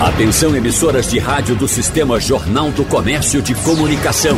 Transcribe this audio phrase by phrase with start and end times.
[0.00, 4.34] Atenção emissoras de rádio do Sistema Jornal do Comércio de Comunicação.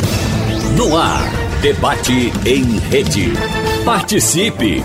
[0.76, 1.22] No ar,
[1.60, 3.32] debate em rede.
[3.84, 4.82] Participe!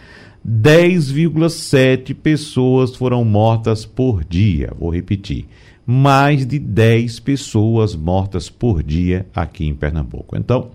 [0.46, 4.72] 10,7 pessoas foram mortas por dia.
[4.78, 5.46] Vou repetir
[5.86, 10.36] mais de 10 pessoas mortas por dia aqui em Pernambuco.
[10.36, 10.70] Então,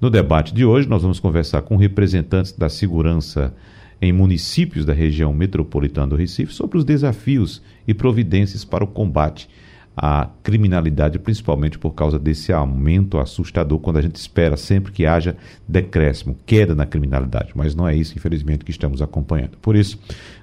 [0.00, 3.52] no debate de hoje, nós vamos conversar com representantes da segurança
[4.00, 9.48] em municípios da região metropolitana do Recife sobre os desafios e providências para o combate
[9.96, 15.36] à criminalidade, principalmente por causa desse aumento assustador, quando a gente espera sempre que haja
[15.68, 17.52] decréscimo, queda na criminalidade.
[17.54, 19.56] Mas não é isso, infelizmente, que estamos acompanhando.
[19.62, 19.98] Por isso,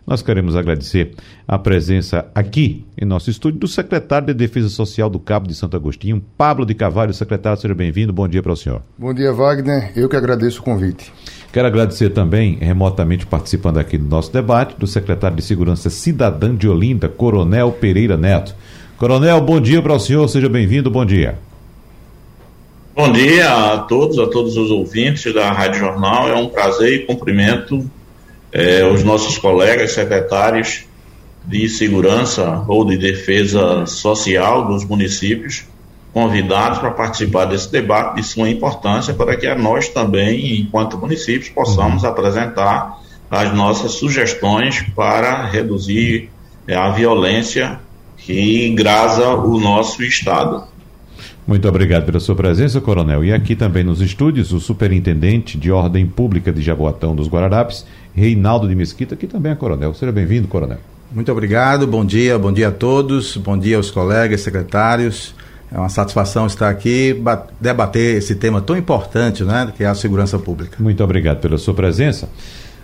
[0.08, 1.14] nós queremos agradecer
[1.48, 5.76] a presença aqui em nosso estúdio do secretário de Defesa Social do Cabo de Santo
[5.76, 7.14] Agostinho, Pablo de Carvalho.
[7.14, 8.14] Secretário, seja bem-vindo.
[8.14, 8.82] Bom dia para o senhor.
[8.98, 9.92] Bom dia, Wagner.
[9.96, 11.12] Eu que agradeço o convite.
[11.52, 16.68] Quero agradecer também, remotamente participando aqui do nosso debate, do secretário de Segurança Cidadã de
[16.68, 18.56] Olinda, Coronel Pereira Neto.
[19.02, 21.40] Coronel, bom dia para o senhor, seja bem-vindo, bom dia.
[22.96, 26.30] Bom dia a todos, a todos os ouvintes da Rádio Jornal.
[26.30, 27.84] É um prazer e cumprimento
[28.52, 30.84] é, os nossos colegas secretários
[31.44, 35.64] de segurança ou de defesa social dos municípios
[36.14, 42.06] convidados para participar desse debate de sua importância para que nós também, enquanto municípios, possamos
[42.06, 46.30] apresentar as nossas sugestões para reduzir
[46.68, 47.80] é, a violência
[48.22, 50.64] que grasa o nosso Estado.
[51.46, 53.26] Muito obrigado pela sua presença, Coronel.
[53.26, 58.68] E aqui também nos estúdios, o Superintendente de Ordem Pública de Jaboatão dos Guararapes, Reinaldo
[58.68, 59.94] de Mesquita, que também é Coronel.
[59.94, 60.78] Seja bem-vindo, Coronel.
[61.12, 65.36] Muito obrigado, bom dia, bom dia a todos, bom dia aos colegas, secretários.
[65.74, 67.22] É uma satisfação estar aqui,
[67.60, 70.78] debater esse tema tão importante, né, que é a segurança pública.
[70.80, 72.30] Muito obrigado pela sua presença.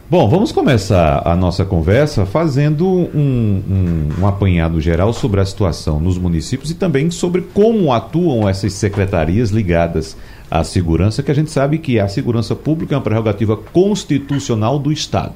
[0.09, 5.99] Bom, vamos começar a nossa conversa fazendo um, um, um, apanhado geral sobre a situação
[5.99, 10.15] nos municípios e também sobre como atuam essas secretarias ligadas
[10.49, 14.93] à segurança, que a gente sabe que a segurança pública é uma prerrogativa constitucional do
[14.93, 15.33] Estado.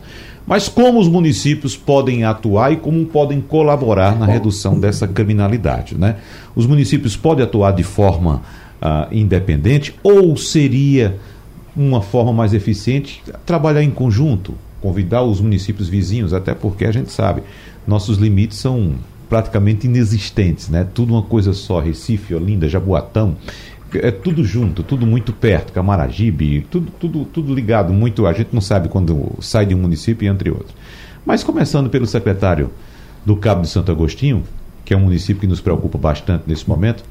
[0.48, 5.98] Mas como os municípios podem atuar e como podem colaborar na redução dessa criminalidade?
[5.98, 6.16] Né?
[6.56, 8.42] Os municípios podem atuar de forma
[8.82, 11.20] uh, independente ou seria
[11.76, 17.12] uma forma mais eficiente trabalhar em conjunto, convidar os municípios vizinhos, até porque a gente
[17.12, 17.44] sabe,
[17.88, 18.96] nossos limites são
[19.30, 20.86] praticamente inexistentes, né?
[20.94, 23.38] Tudo uma coisa só, Recife, Olinda, Jaboatão,
[23.94, 28.62] é tudo junto, tudo muito perto, Camaragibe, tudo, tudo, tudo ligado, muito, a gente não
[28.62, 30.74] sabe quando sai de um município e entre outros.
[31.26, 32.72] Mas começando pelo secretário
[33.26, 34.44] do Cabo de Santo Agostinho,
[34.84, 37.04] que é um município que nos preocupa bastante nesse momento,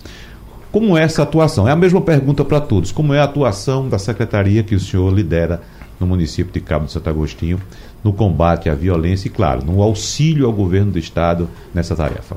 [0.72, 1.68] como é essa atuação?
[1.68, 2.92] É a mesma pergunta para todos.
[2.92, 5.60] Como é a atuação da secretaria que o senhor lidera
[5.98, 7.60] no município de Cabo de Santo Agostinho
[8.02, 12.36] no combate à violência e, claro, no auxílio ao governo do Estado nessa tarefa?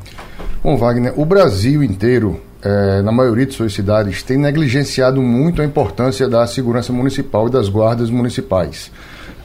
[0.63, 5.65] Bom, Wagner, o Brasil inteiro, é, na maioria de suas cidades, tem negligenciado muito a
[5.65, 8.91] importância da segurança municipal e das guardas municipais.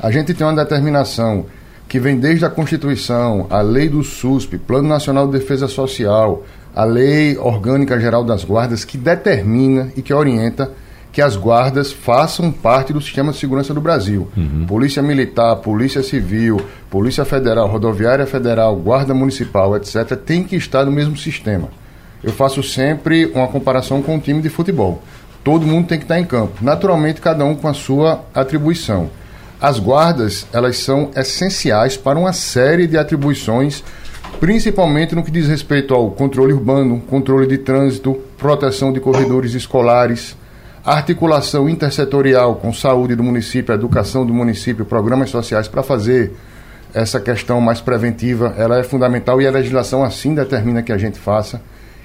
[0.01, 1.47] A gente tem uma determinação
[1.89, 6.85] que vem desde a Constituição, a lei do SUSP, Plano Nacional de Defesa Social, a
[6.85, 10.71] Lei Orgânica Geral das Guardas, que determina e que orienta
[11.11, 14.29] que as guardas façam parte do sistema de segurança do Brasil.
[14.37, 14.67] Uhum.
[14.67, 20.93] Polícia Militar, Polícia Civil, Polícia Federal, Rodoviária Federal, Guarda Municipal, etc., tem que estar no
[20.93, 21.69] mesmo sistema.
[22.23, 25.03] Eu faço sempre uma comparação com um time de futebol.
[25.43, 26.63] Todo mundo tem que estar em campo.
[26.63, 29.11] Naturalmente, cada um com a sua atribuição.
[29.61, 33.83] As guardas, elas são essenciais para uma série de atribuições
[34.41, 40.37] principalmente no que diz respeito ao controle urbano, controle de trânsito, proteção de corredores escolares,
[40.85, 46.33] articulação intersetorial com saúde do município, educação do município, programas sociais para fazer
[46.95, 51.19] essa questão mais preventiva, ela é fundamental e a legislação assim determina que a gente
[51.19, 51.61] faça.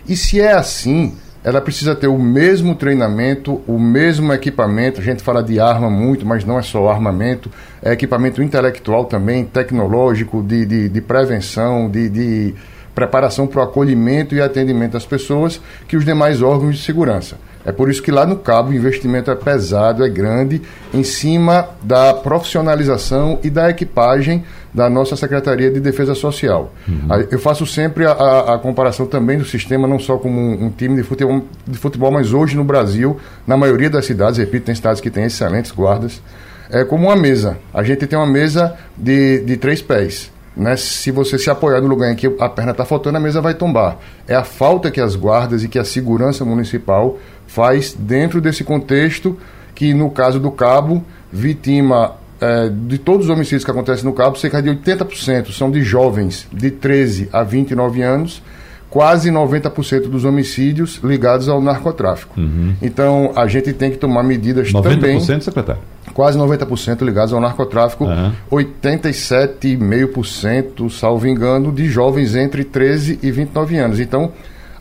[0.08, 5.02] E se é assim, ela precisa ter o mesmo treinamento, o mesmo equipamento.
[5.02, 7.52] A gente fala de arma muito, mas não é só armamento,
[7.82, 12.56] é equipamento intelectual também, tecnológico, de, de, de prevenção, de, de
[12.94, 17.38] preparação para o acolhimento e atendimento das pessoas que os demais órgãos de segurança.
[17.66, 20.62] É por isso que lá no Cabo o investimento é pesado, é grande,
[20.94, 24.44] em cima da profissionalização e da equipagem
[24.74, 26.74] da nossa Secretaria de Defesa Social.
[26.88, 27.26] Uhum.
[27.32, 30.70] Eu faço sempre a, a, a, comparação também do sistema, não só como um, um
[30.72, 33.18] time de futebol, de futebol, mas hoje no Brasil,
[33.48, 36.22] na maioria das cidades, repito, tem cidades que têm excelentes guardas,
[36.70, 37.58] é como uma mesa.
[37.74, 40.33] A gente tem uma mesa de, de três pés.
[40.56, 40.76] Né?
[40.78, 43.54] Se você se apoiar no lugar em que a perna está faltando, a mesa vai
[43.54, 43.98] tombar.
[44.28, 47.18] É a falta que as guardas e que a segurança municipal
[47.48, 49.38] faz dentro desse contexto
[49.74, 54.38] que, no caso do Cabo, vitima é, de todos os homicídios que acontecem no Cabo,
[54.38, 58.44] cerca de 80% são de jovens de 13 a 29 anos,
[58.90, 62.40] quase 90% dos homicídios ligados ao narcotráfico.
[62.40, 62.76] Uhum.
[62.82, 65.18] Então, a gente tem que tomar medidas 90%, também...
[65.20, 65.82] 90%, secretário?
[66.14, 68.32] Quase 90% ligados ao narcotráfico, uhum.
[68.52, 74.00] 87,5%, salvo engano, de jovens entre 13 e 29 anos.
[74.00, 74.32] Então,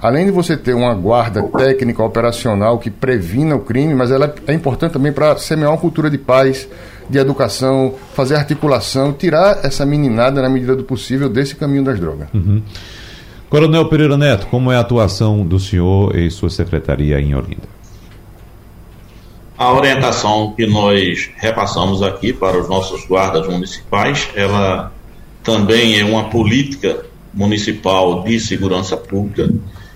[0.00, 4.52] além de você ter uma guarda técnica operacional que previna o crime, mas ela é
[4.52, 6.69] importante também para semear uma cultura de paz,
[7.08, 12.28] de educação, fazer articulação, tirar essa meninada, na medida do possível, desse caminho das drogas.
[12.35, 12.62] Uhum.
[13.49, 17.81] Coronel Pereira Neto, como é a atuação do senhor e sua secretaria em Olinda?
[19.62, 24.93] A orientação que nós repassamos aqui para os nossos guardas municipais, ela
[25.41, 29.49] também é uma política municipal de segurança pública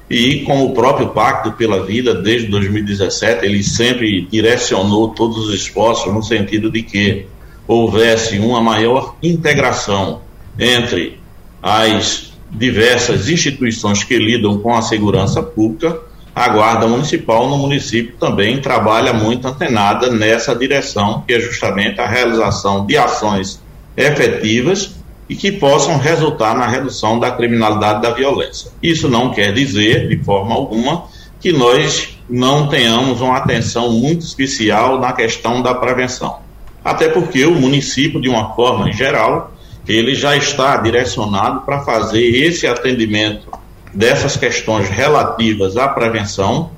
[0.08, 6.14] e como o próprio Pacto pela Vida, desde 2017, ele sempre direcionou todos os esforços
[6.14, 7.26] no sentido de que
[7.66, 10.20] houvesse uma maior integração
[10.56, 11.18] entre
[11.60, 16.05] as diversas instituições que lidam com a segurança pública.
[16.36, 22.06] A Guarda Municipal no município também trabalha muito antenada nessa direção, que é justamente a
[22.06, 23.58] realização de ações
[23.96, 24.96] efetivas
[25.30, 28.70] e que possam resultar na redução da criminalidade da violência.
[28.82, 31.04] Isso não quer dizer, de forma alguma,
[31.40, 36.40] que nós não tenhamos uma atenção muito especial na questão da prevenção.
[36.84, 39.54] Até porque o município, de uma forma geral,
[39.88, 43.55] ele já está direcionado para fazer esse atendimento
[43.96, 46.70] dessas questões relativas à prevenção,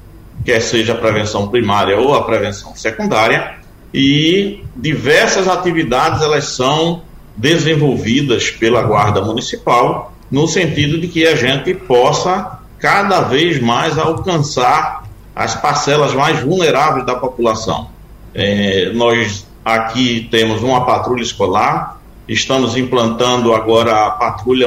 [0.45, 3.57] quer seja a prevenção primária ou a prevenção secundária,
[3.93, 7.03] e diversas atividades elas são
[7.37, 15.03] desenvolvidas pela Guarda Municipal, no sentido de que a gente possa cada vez mais alcançar
[15.35, 17.89] as parcelas mais vulneráveis da população.
[18.33, 21.98] É, nós aqui temos uma patrulha escolar,
[22.29, 24.67] estamos implantando agora a patrulha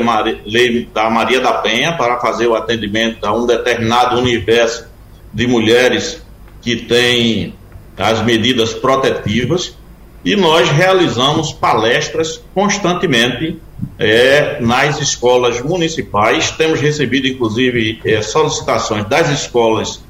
[0.93, 4.87] da Maria da Penha para fazer o atendimento a um determinado universo
[5.31, 6.21] de mulheres
[6.61, 7.53] que têm
[7.97, 9.77] as medidas protetivas
[10.25, 13.59] e nós realizamos palestras constantemente
[13.97, 16.51] é, nas escolas municipais.
[16.51, 20.03] Temos recebido, inclusive, é, solicitações das escolas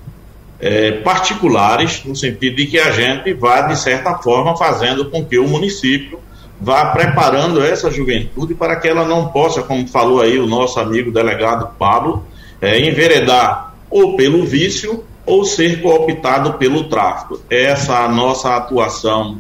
[0.60, 5.40] é, particulares, no sentido de que a gente vá, de certa forma, fazendo com que
[5.40, 6.20] o município
[6.62, 11.12] vá preparando essa juventude para que ela não possa, como falou aí o nosso amigo
[11.12, 12.24] delegado Pablo,
[12.62, 17.42] é, enveredar ou pelo vício ou ser cooptado pelo tráfico.
[17.50, 19.40] Essa nossa atuação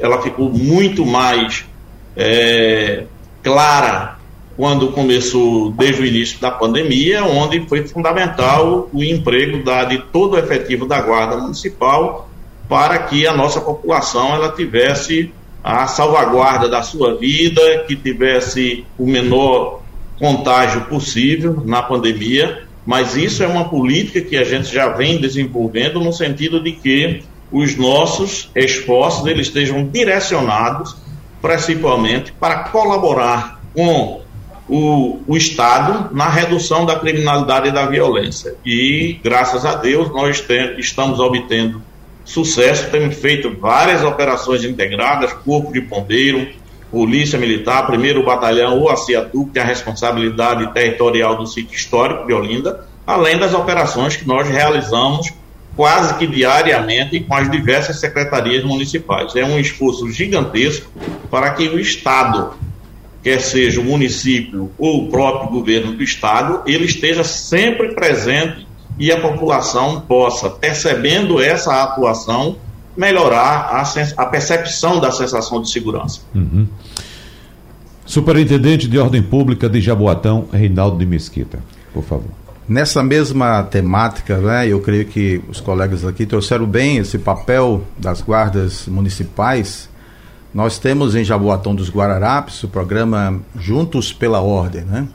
[0.00, 1.64] ela ficou muito mais
[2.16, 3.04] é,
[3.42, 4.18] clara
[4.56, 10.34] quando começou desde o início da pandemia, onde foi fundamental o emprego da, de todo
[10.34, 12.28] o efetivo da Guarda Municipal
[12.68, 15.32] para que a nossa população ela tivesse
[15.70, 19.82] a salvaguarda da sua vida, que tivesse o menor
[20.18, 26.00] contágio possível na pandemia mas isso é uma política que a gente já vem desenvolvendo
[26.00, 27.22] no sentido de que
[27.52, 30.96] os nossos esforços eles estejam direcionados
[31.42, 34.22] principalmente para colaborar com
[34.66, 38.54] o, o, Estado na redução da criminalidade e da violência.
[38.64, 40.42] E, graças a Deus, nós
[40.78, 41.82] estamos obtendo
[42.28, 46.46] sucesso, temos feito várias operações integradas, Corpo de Bombeiro,
[46.90, 52.26] Polícia Militar, primeiro batalhão ou a CIATU, que tem a responsabilidade territorial do sítio histórico
[52.26, 55.32] de Olinda, além das operações que nós realizamos
[55.74, 59.34] quase que diariamente com as diversas secretarias municipais.
[59.34, 60.90] É um esforço gigantesco
[61.30, 62.52] para que o Estado,
[63.22, 68.67] quer seja o município ou o próprio governo do Estado, ele esteja sempre presente
[68.98, 72.56] e a população possa, percebendo essa atuação,
[72.96, 76.20] melhorar a, a percepção da sensação de segurança.
[76.34, 76.66] Uhum.
[78.04, 81.60] Superintendente de Ordem Pública de Jaboatão, Reinaldo de Mesquita,
[81.92, 82.30] por favor.
[82.68, 88.20] Nessa mesma temática, né, eu creio que os colegas aqui trouxeram bem esse papel das
[88.20, 89.88] guardas municipais.
[90.52, 95.06] Nós temos em Jaboatão dos Guararapes o programa Juntos pela Ordem, né,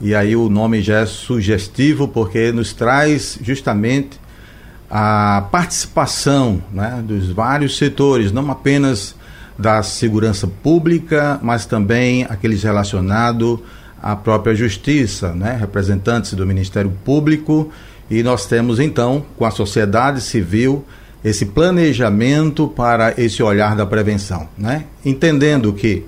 [0.00, 4.20] E aí o nome já é sugestivo porque nos traz justamente
[4.90, 9.14] a participação né, dos vários setores, não apenas
[9.58, 13.60] da segurança pública, mas também aqueles relacionados
[14.02, 17.70] à própria justiça, né, representantes do Ministério Público,
[18.10, 20.84] e nós temos então com a sociedade civil
[21.24, 24.84] esse planejamento para esse olhar da prevenção, né?
[25.02, 26.06] entendendo que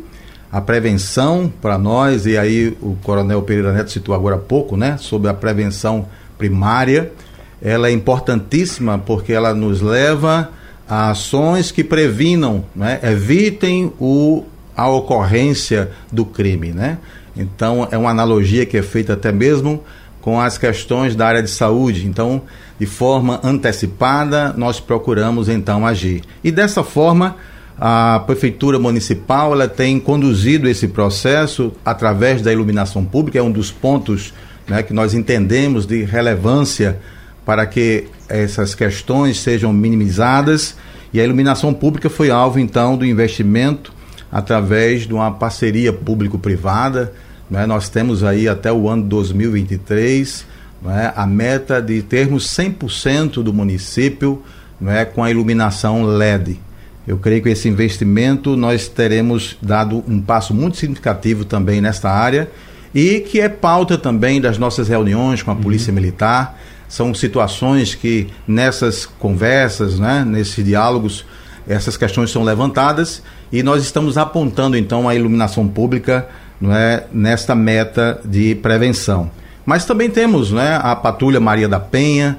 [0.51, 4.97] a prevenção para nós, e aí o Coronel Pereira Neto citou agora há pouco, né,
[4.99, 6.07] sobre a prevenção
[6.39, 7.13] primária,
[7.61, 10.51] ela é importantíssima porque ela nos leva
[10.89, 14.45] a ações que previnam, né, evitem o,
[14.77, 16.73] a ocorrência do crime.
[16.73, 16.99] Né?
[17.37, 19.83] Então, é uma analogia que é feita até mesmo
[20.21, 22.07] com as questões da área de saúde.
[22.07, 22.43] Então,
[22.79, 26.23] de forma antecipada, nós procuramos então agir.
[26.43, 27.37] E dessa forma,
[27.79, 33.71] a prefeitura municipal ela tem conduzido esse processo através da iluminação pública, é um dos
[33.71, 34.33] pontos
[34.67, 36.99] né, que nós entendemos de relevância
[37.45, 40.77] para que essas questões sejam minimizadas.
[41.13, 43.93] E a iluminação pública foi alvo então do investimento
[44.33, 47.13] através de uma parceria público-privada.
[47.49, 47.65] Né?
[47.67, 50.45] Nós temos aí até o ano 2023
[50.83, 54.43] né, a meta de termos 100% do município
[54.81, 56.59] né, com a iluminação LED.
[57.07, 62.51] Eu creio que esse investimento nós teremos dado um passo muito significativo também nesta área
[62.95, 65.95] e que é pauta também das nossas reuniões com a Polícia uhum.
[65.95, 66.59] Militar.
[66.89, 71.25] São situações que nessas conversas, né, nesses diálogos,
[71.69, 73.23] essas questões são levantadas
[73.53, 76.29] e nós estamos apontando então a iluminação pública
[76.61, 79.31] não é, nesta meta de prevenção.
[79.65, 82.39] Mas também temos né, a Patrulha Maria da Penha,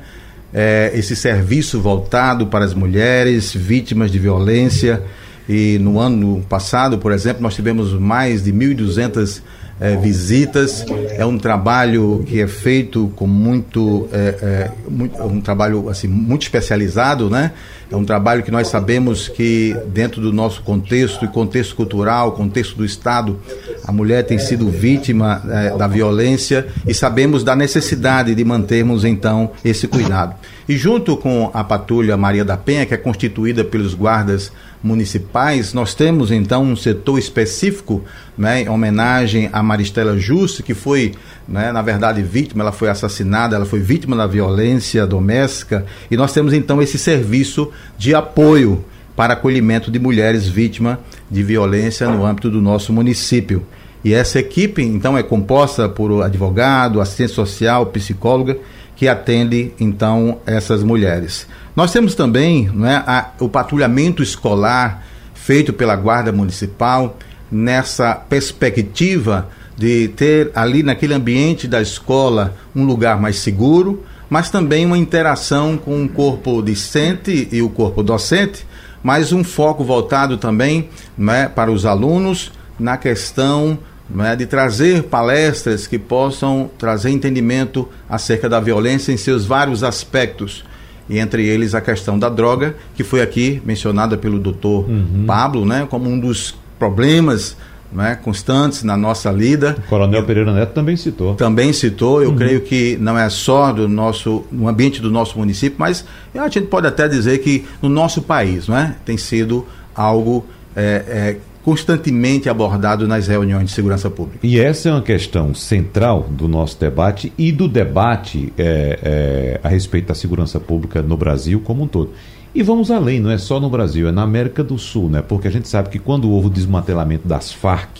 [0.53, 5.03] é, esse serviço voltado para as mulheres vítimas de violência.
[5.47, 9.41] E no ano passado, por exemplo, nós tivemos mais de 1.200
[9.79, 10.85] é, visitas.
[11.11, 16.43] É um trabalho que é feito com muito, é, é, muito, um trabalho assim muito
[16.43, 17.51] especializado, né?
[17.89, 22.75] É um trabalho que nós sabemos que dentro do nosso contexto e contexto cultural, contexto
[22.75, 23.39] do Estado,
[23.85, 29.51] a mulher tem sido vítima é, da violência e sabemos da necessidade de mantermos então
[29.63, 30.35] esse cuidado.
[30.67, 34.51] E junto com a patrulha Maria da Penha, que é constituída pelos guardas
[34.83, 38.03] municipais, nós temos então um setor específico,
[38.37, 41.13] né, em homenagem a Maristela Justo, que foi,
[41.47, 46.31] né, na verdade, vítima, ela foi assassinada, ela foi vítima da violência doméstica, e nós
[46.31, 52.51] temos então esse serviço de apoio para acolhimento de mulheres vítimas de violência no âmbito
[52.51, 53.65] do nosso município.
[54.03, 58.57] E essa equipe, então, é composta por advogado, assistente social, psicóloga,
[58.95, 61.47] que atende, então, essas mulheres.
[61.77, 65.03] Nós temos também né, a, o patrulhamento escolar
[65.35, 67.19] feito pela Guarda Municipal
[67.51, 74.87] nessa perspectiva de ter ali naquele ambiente da escola um lugar mais seguro, mas também
[74.87, 78.65] uma interação com o corpo discente e o corpo docente,
[79.03, 83.77] mas um foco voltado também né, para os alunos na questão
[84.09, 90.65] né, de trazer palestras que possam trazer entendimento acerca da violência em seus vários aspectos
[91.09, 95.23] e entre eles a questão da droga, que foi aqui mencionada pelo doutor uhum.
[95.25, 97.55] Pablo, né, como um dos problemas
[97.91, 99.77] né, constantes na nossa lida.
[99.85, 101.35] O Coronel Pereira Neto também citou.
[101.35, 102.35] Também citou, eu uhum.
[102.35, 106.67] creio que não é só do nosso, no ambiente do nosso município, mas a gente
[106.67, 110.45] pode até dizer que no nosso país né, tem sido algo
[110.75, 114.39] é, é, constantemente abordado nas reuniões de segurança pública.
[114.41, 119.67] E essa é uma questão central do nosso debate e do debate é, é, a
[119.67, 122.11] respeito da segurança pública no Brasil como um todo.
[122.55, 125.21] E vamos além, não é só no Brasil, é na América do Sul, né?
[125.21, 127.99] Porque a gente sabe que quando houve o desmantelamento das Farc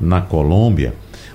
[0.00, 0.94] na Colômbia,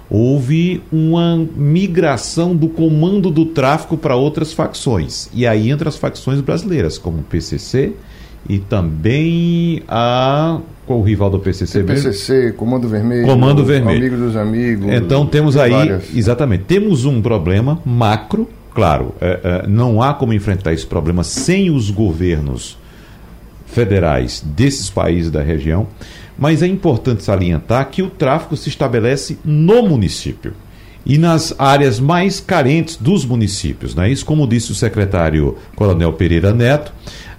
[0.10, 5.30] houve uma migração do comando do tráfico para outras facções.
[5.34, 7.94] E aí entra as facções brasileiras, como o PCC
[8.50, 11.84] e também a qual o rival do PCC?
[11.84, 13.28] PCC, Comando Vermelho.
[13.28, 14.00] Comando Vermelho.
[14.00, 14.88] Amigo dos amigos.
[14.90, 16.16] Então temos aí, várias.
[16.16, 21.70] exatamente, temos um problema macro, claro, é, é, não há como enfrentar esse problema sem
[21.70, 22.78] os governos
[23.66, 25.88] federais desses países da região,
[26.38, 30.54] mas é importante salientar que o tráfico se estabelece no município
[31.06, 33.96] e nas áreas mais carentes dos municípios.
[33.96, 34.10] Né?
[34.10, 36.94] Isso, como disse o secretário Coronel Pereira Neto,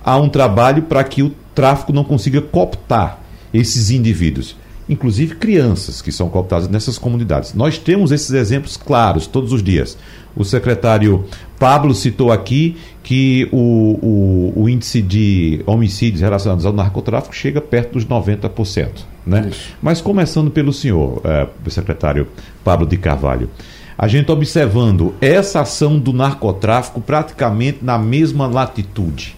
[0.08, 3.18] há um trabalho para que o tráfico não consiga cooptar
[3.52, 4.56] esses indivíduos,
[4.88, 7.52] inclusive crianças que são cooptadas nessas comunidades.
[7.52, 9.98] Nós temos esses exemplos claros todos os dias.
[10.34, 11.26] O secretário
[11.58, 17.94] Pablo citou aqui que o, o, o índice de homicídios relacionados ao narcotráfico chega perto
[17.94, 18.88] dos 90%.
[19.26, 19.50] Né?
[19.82, 22.28] Mas começando pelo senhor, é, secretário
[22.64, 23.50] Pablo de Carvalho.
[23.98, 29.37] a gente observando essa ação do narcotráfico praticamente na mesma latitude.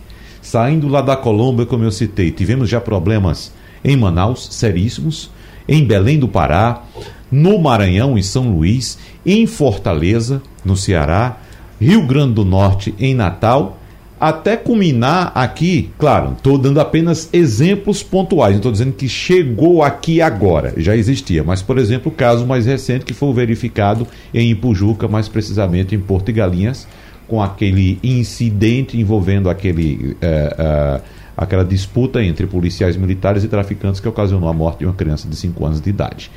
[0.50, 3.52] Saindo lá da Colômbia, como eu citei, tivemos já problemas
[3.84, 5.30] em Manaus, seríssimos,
[5.68, 6.82] em Belém do Pará,
[7.30, 11.36] no Maranhão, em São Luís, em Fortaleza, no Ceará,
[11.80, 13.78] Rio Grande do Norte, em Natal,
[14.18, 20.20] até culminar aqui, claro, estou dando apenas exemplos pontuais, não estou dizendo que chegou aqui
[20.20, 24.04] agora, já existia, mas, por exemplo, o caso mais recente que foi verificado
[24.34, 26.88] em Ipujuca, mais precisamente em Porto e Galinhas,
[27.30, 30.16] com aquele incidente envolvendo aquele.
[30.20, 34.92] É, é, aquela disputa entre policiais militares e traficantes que ocasionou a morte de uma
[34.92, 36.30] criança de 5 anos de idade.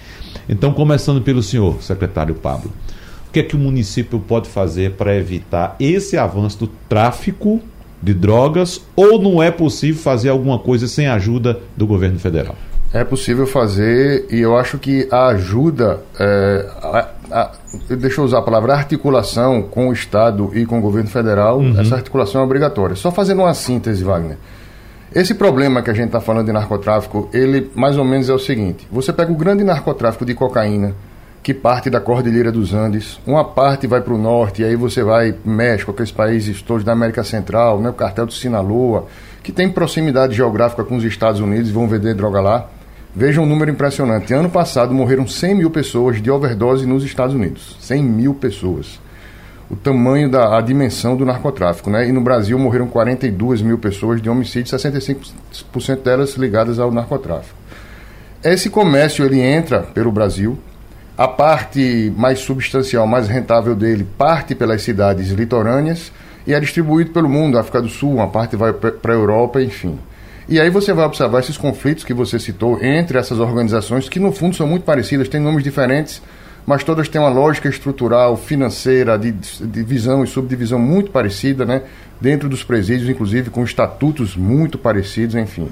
[0.47, 2.71] Então, começando pelo senhor, secretário Pablo,
[3.27, 7.59] o que é que o município pode fazer para evitar esse avanço do tráfico
[8.01, 12.55] de drogas ou não é possível fazer alguma coisa sem a ajuda do governo federal?
[12.93, 16.65] É possível fazer e eu acho que a ajuda, é,
[17.33, 17.51] a,
[17.95, 21.79] deixa eu usar a palavra articulação com o Estado e com o governo federal, uhum.
[21.79, 22.95] essa articulação é obrigatória.
[22.95, 24.37] Só fazendo uma síntese, Wagner.
[25.13, 28.39] Esse problema que a gente está falando de narcotráfico, ele mais ou menos é o
[28.39, 30.95] seguinte: você pega o grande narcotráfico de cocaína,
[31.43, 35.03] que parte da Cordilheira dos Andes, uma parte vai para o norte, e aí você
[35.03, 39.07] vai México, aqueles países todos da América Central, né, o cartel do Sinaloa,
[39.43, 42.69] que tem proximidade geográfica com os Estados Unidos vão vender droga lá.
[43.15, 44.33] Veja um número impressionante.
[44.33, 47.77] Ano passado morreram 100 mil pessoas de overdose nos Estados Unidos.
[47.79, 48.99] 100 mil pessoas.
[49.69, 52.07] O tamanho da a dimensão do narcotráfico, né?
[52.07, 57.55] E no Brasil morreram 42 mil pessoas de homicídio, 65% delas ligadas ao narcotráfico.
[58.43, 60.57] Esse comércio ele entra pelo Brasil,
[61.15, 66.11] a parte mais substancial, mais rentável dele, parte pelas cidades litorâneas
[66.47, 69.99] e é distribuído pelo mundo, África do Sul, uma parte vai para a Europa, enfim.
[70.47, 74.31] E aí você vai observar esses conflitos que você citou entre essas organizações, que no
[74.31, 76.21] fundo são muito parecidas, têm nomes diferentes,
[76.65, 81.83] mas todas têm uma lógica estrutural, financeira, de divisão e subdivisão muito parecida, né?
[82.19, 85.69] Dentro dos presídios, inclusive com estatutos muito parecidos, enfim.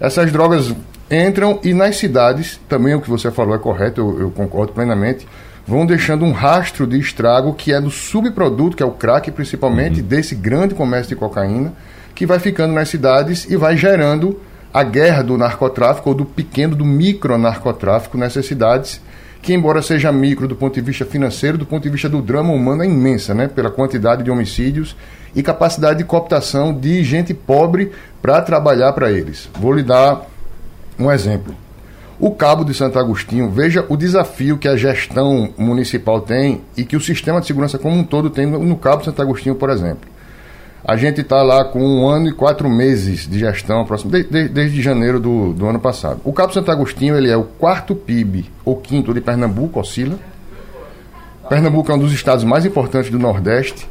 [0.00, 0.74] Essas drogas
[1.10, 5.26] entram e nas cidades, também o que você falou é correto, eu, eu, concordo plenamente,
[5.66, 10.00] vão deixando um rastro de estrago que é do subproduto, que é o crack principalmente,
[10.00, 10.06] uhum.
[10.06, 11.72] desse grande comércio de cocaína,
[12.18, 14.40] que vai ficando nas cidades e vai gerando
[14.74, 19.00] a guerra do narcotráfico ou do pequeno, do micro narcotráfico nessas cidades,
[19.40, 22.52] que embora seja micro do ponto de vista financeiro, do ponto de vista do drama
[22.52, 23.46] humano é imensa, né?
[23.46, 24.96] Pela quantidade de homicídios
[25.32, 29.48] e capacidade de cooptação de gente pobre para trabalhar para eles.
[29.56, 30.26] Vou lhe dar
[30.98, 31.54] um exemplo.
[32.18, 36.96] O Cabo de Santo Agostinho, veja o desafio que a gestão municipal tem e que
[36.96, 40.17] o sistema de segurança como um todo tem no Cabo de Santo Agostinho, por exemplo.
[40.88, 45.20] A gente está lá com um ano e quatro meses de gestão, desde, desde janeiro
[45.20, 46.18] do, do ano passado.
[46.24, 50.18] O Cabo de Santo Agostinho ele é o quarto PIB, ou quinto de Pernambuco, oscila.
[51.46, 53.86] Pernambuco é um dos estados mais importantes do Nordeste.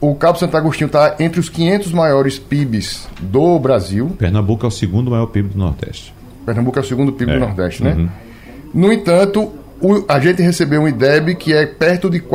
[0.00, 4.08] O Cabo Santo Agostinho está entre os 500 maiores PIBs do Brasil.
[4.18, 6.12] Pernambuco é o segundo maior PIB do Nordeste.
[6.44, 7.34] Pernambuco é o segundo PIB é.
[7.34, 7.94] do Nordeste, né?
[7.94, 8.08] Uhum.
[8.74, 12.26] No entanto, o, a gente recebeu um IDEB que é perto de, de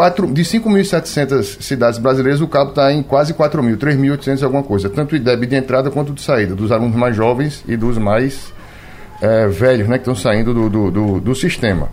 [0.43, 4.89] 5.700 cidades brasileiras, o cabo está em quase 4.000, 3.800 alguma coisa.
[4.89, 8.53] Tanto o IDEB de entrada quanto de saída, dos alunos mais jovens e dos mais
[9.21, 11.89] é, velhos, né, que estão saindo do, do, do, do, sistema.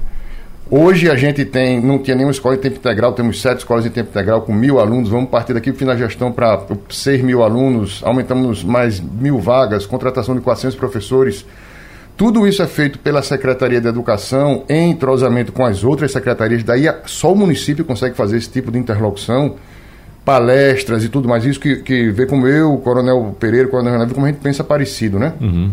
[0.71, 3.91] Hoje a gente tem, não tinha nenhuma escola em tempo integral, temos sete escolas em
[3.91, 7.23] tempo integral com mil alunos, vamos partir daqui para o fim da gestão para 6
[7.23, 11.47] mil alunos, aumentamos mais mil vagas, contratação de 400 professores,
[12.19, 16.93] tudo isso é feito pela Secretaria de Educação em entrosamento com as outras secretarias, daí
[17.07, 19.55] só o município consegue fazer esse tipo de interlocução,
[20.25, 23.93] palestras e tudo mais, isso que, que vê como eu, o Coronel Pereira, o Coronel
[23.93, 25.33] Renato, como a gente pensa parecido, né?
[25.41, 25.71] Uhum.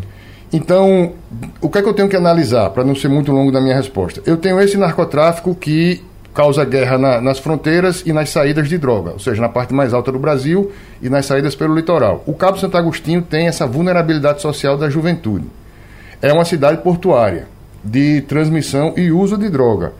[0.53, 1.13] Então,
[1.59, 3.75] o que é que eu tenho que analisar, para não ser muito longo da minha
[3.75, 4.21] resposta?
[4.23, 9.13] Eu tenho esse narcotráfico que causa guerra na, nas fronteiras e nas saídas de droga,
[9.13, 12.23] ou seja, na parte mais alta do Brasil e nas saídas pelo litoral.
[12.27, 15.45] O Cabo Santo Agostinho tem essa vulnerabilidade social da juventude
[16.25, 17.47] é uma cidade portuária
[17.83, 19.93] de transmissão e uso de droga.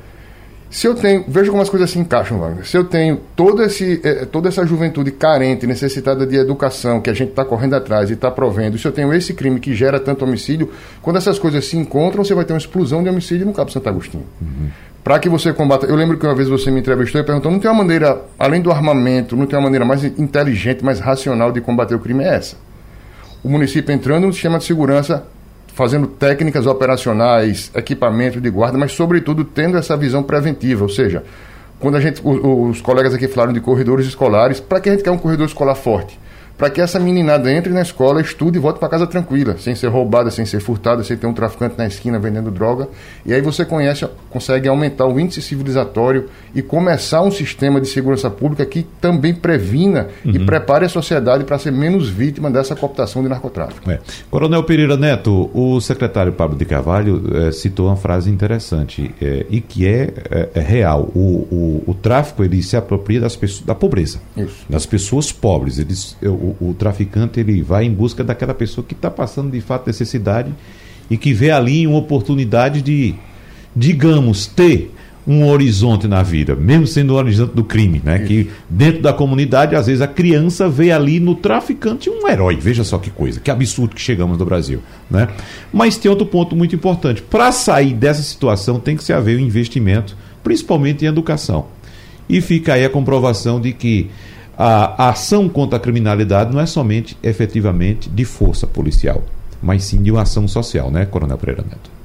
[0.72, 2.66] Se eu tenho, veja como as coisas se encaixam, Wagner.
[2.66, 7.14] Se eu tenho todo esse, eh, toda essa juventude carente, necessitada de educação, que a
[7.14, 10.26] gente está correndo atrás e está provendo, se eu tenho esse crime que gera tanto
[10.26, 13.72] homicídio, quando essas coisas se encontram, você vai ter uma explosão de homicídio no Cabo
[13.72, 14.26] Santo Agostinho.
[14.42, 14.70] Uhum.
[15.04, 15.86] Para que você combata.
[15.86, 18.64] Eu lembro que uma vez você me entrevistou e perguntou: não tem uma maneira, além
[18.64, 22.24] do armamento, não tem uma maneira mais inteligente, mais racional de combater o crime?
[22.24, 22.58] É essa.
[23.44, 25.24] O município entrando no sistema de segurança
[25.76, 31.22] fazendo técnicas operacionais, equipamento de guarda, mas sobretudo tendo essa visão preventiva, ou seja,
[31.78, 35.04] quando a gente, os, os colegas aqui falaram de corredores escolares, para que a gente
[35.04, 36.18] quer um corredor escolar forte?
[36.58, 39.88] Para que essa meninada entre na escola, estude e volte para casa tranquila, sem ser
[39.88, 42.88] roubada, sem ser furtada, sem ter um traficante na esquina vendendo droga.
[43.26, 48.30] E aí você conhece, consegue aumentar o índice civilizatório e começar um sistema de segurança
[48.30, 50.32] pública que também previna uhum.
[50.32, 53.90] e prepare a sociedade para ser menos vítima dessa cooptação de narcotráfico.
[53.92, 54.00] É.
[54.30, 59.60] Coronel Pereira Neto, o secretário Pablo de Carvalho é, citou uma frase interessante é, e
[59.60, 60.14] que é,
[60.54, 61.12] é real.
[61.14, 64.66] O, o, o, tráfico ele se apropria das pessoas, da pobreza, Isso.
[64.70, 65.80] das pessoas pobres.
[65.80, 66.16] Eles,
[66.60, 70.54] o, o traficante ele vai em busca daquela pessoa que está passando de fato necessidade
[71.10, 73.16] e que vê ali uma oportunidade de,
[73.76, 74.92] digamos, ter
[75.28, 78.18] um horizonte na vida, mesmo sendo o horizonte do crime, né?
[78.18, 78.28] Isso.
[78.28, 82.58] Que dentro da comunidade, às vezes, a criança vê ali no traficante um herói.
[82.58, 85.28] Veja só que coisa, que absurdo que chegamos no Brasil, né?
[85.74, 87.24] Mas tem outro ponto muito importante.
[87.24, 91.66] Para sair dessa situação, tem que se haver um investimento, principalmente em educação.
[92.30, 94.10] E fica aí a comprovação de que
[94.58, 99.24] a, a ação contra a criminalidade não é somente, efetivamente, de força policial,
[99.62, 101.96] mas sim de uma ação social, né, Coronel Pereira Neto?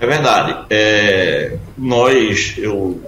[0.00, 0.66] É verdade.
[0.68, 3.00] É, nós, eu,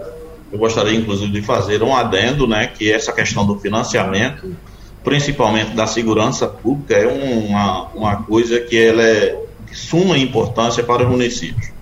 [0.53, 4.55] eu gostaria inclusive de fazer um adendo, né, que essa questão do financiamento,
[5.03, 9.37] principalmente da segurança pública, é uma, uma coisa que ela é
[9.68, 11.72] de suma importância para os municípios.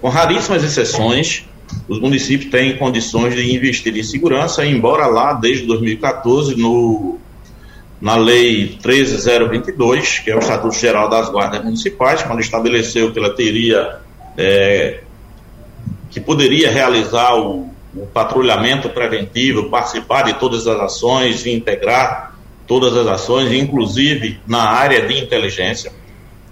[0.00, 1.46] Com raríssimas exceções,
[1.88, 7.18] os municípios têm condições de investir em segurança, embora lá, desde 2014, no,
[8.00, 13.34] na Lei 13022, que é o Estatuto Geral das Guardas Municipais, quando estabeleceu que ela
[13.34, 14.00] teria
[14.36, 15.00] é,
[16.10, 23.06] que poderia realizar o, o, patrulhamento preventivo, participar de todas as ações integrar todas as
[23.06, 25.90] ações, inclusive na área de inteligência.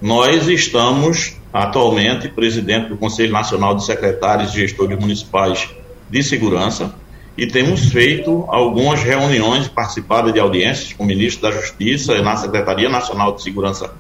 [0.01, 5.69] Nós estamos atualmente presidente do Conselho Nacional de Secretários e Gestores Municipais
[6.11, 6.95] de Segurança
[7.37, 12.37] e temos feito algumas reuniões, participado de audiências com o ministro da Justiça e na
[12.37, 13.91] Secretaria Nacional de Segurança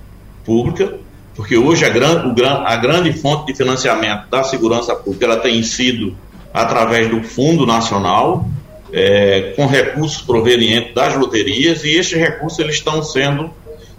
[0.44, 0.98] Pública
[1.36, 2.32] porque hoje a, gran,
[2.64, 6.16] a grande fonte de financiamento da segurança pública ela tem sido
[6.52, 8.48] através do Fundo Nacional,
[8.90, 13.50] é, com recursos provenientes das loterias, e estes recursos eles estão sendo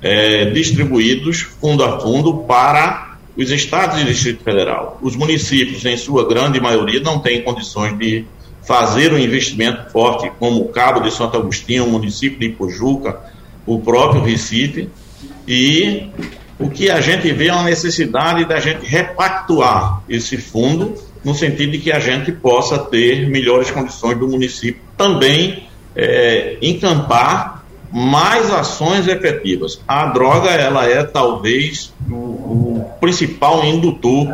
[0.02, 5.00] é, distribuídos fundo a fundo para os estados e Distrito Federal.
[5.02, 8.26] Os municípios, em sua grande maioria, não têm condições de
[8.68, 13.20] fazer um investimento forte, como o Cabo de Santo Agostinho, o município de Ipojuca,
[13.66, 14.90] o próprio Recife,
[15.48, 16.08] e
[16.60, 21.74] o que a gente vê é uma necessidade da gente repactuar esse fundo, no sentido
[21.74, 27.57] de que a gente possa ter melhores condições do município também é, encampar
[27.92, 29.80] mais ações efetivas.
[29.88, 34.28] A droga ela é talvez o, o principal indutor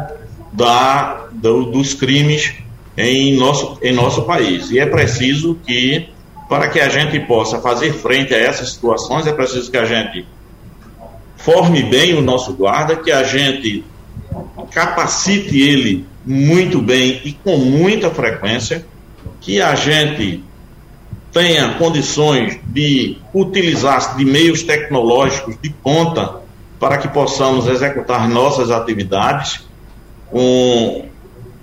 [0.52, 2.54] da, do, dos crimes
[2.98, 4.72] em nosso, em nosso país.
[4.72, 6.10] E é preciso que,
[6.48, 10.26] para que a gente possa fazer frente a essas situações, é preciso que a gente
[11.38, 13.84] forme bem o nosso guarda, que a gente
[14.72, 18.86] capacite ele muito bem e com muita frequência,
[19.42, 20.42] que a gente
[21.34, 26.36] tenha condições de utilizar de meios tecnológicos de ponta
[26.80, 29.68] para que possamos executar nossas atividades
[30.30, 31.06] com,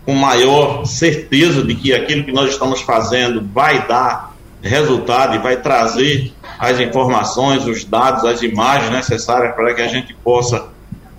[0.04, 5.56] com maior certeza de que aquilo que nós estamos fazendo vai dar resultado e vai
[5.56, 10.68] trazer as informações, os dados, as imagens necessárias para que a gente possa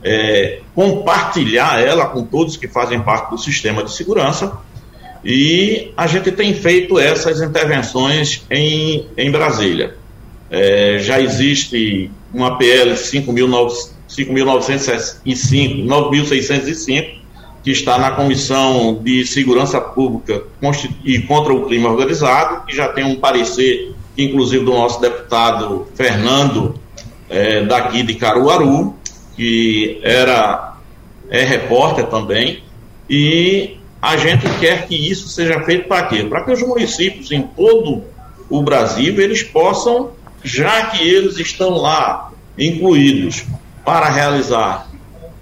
[0.03, 4.57] é, compartilhar ela com todos que fazem parte do sistema de segurança.
[5.23, 9.95] E a gente tem feito essas intervenções em, em Brasília.
[10.49, 13.93] É, já existe uma PL 5.905,
[15.85, 17.21] 9.605,
[17.63, 20.43] que está na Comissão de Segurança Pública
[21.05, 26.75] e contra o Crime Organizado, que já tem um parecer inclusive do nosso deputado Fernando,
[27.29, 28.95] é, daqui de Caruaru,
[29.35, 30.75] que era
[31.29, 32.61] é repórter também,
[33.09, 36.23] e a gente quer que isso seja feito para quê?
[36.23, 38.03] Para que os municípios em todo
[38.49, 40.11] o Brasil eles possam,
[40.43, 43.45] já que eles estão lá incluídos
[43.85, 44.87] para realizar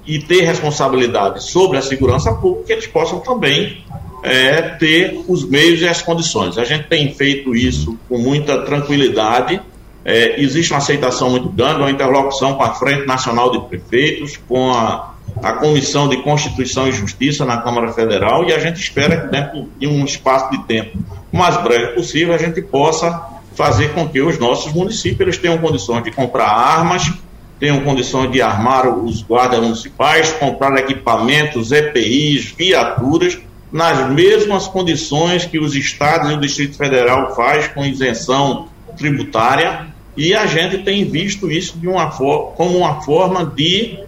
[0.05, 3.83] e ter responsabilidade sobre a segurança pública, eles possam também
[4.23, 6.57] é, ter os meios e as condições.
[6.57, 9.61] A gente tem feito isso com muita tranquilidade.
[10.03, 14.71] É, existe uma aceitação muito grande, uma interlocução com a Frente Nacional de Prefeitos, com
[14.71, 19.27] a, a Comissão de Constituição e Justiça na Câmara Federal, e a gente espera que
[19.27, 20.97] dentro de um espaço de tempo
[21.31, 26.11] mais breve possível a gente possa fazer com que os nossos municípios tenham condições de
[26.11, 27.11] comprar armas,
[27.59, 33.37] tenham condições de armar os guardas municipais, comprar equipamentos, EPIs, viaturas,
[33.71, 39.87] nas mesmas condições que os estados e o Distrito Federal faz com isenção tributária.
[40.17, 43.99] E a gente tem visto isso de uma como uma forma de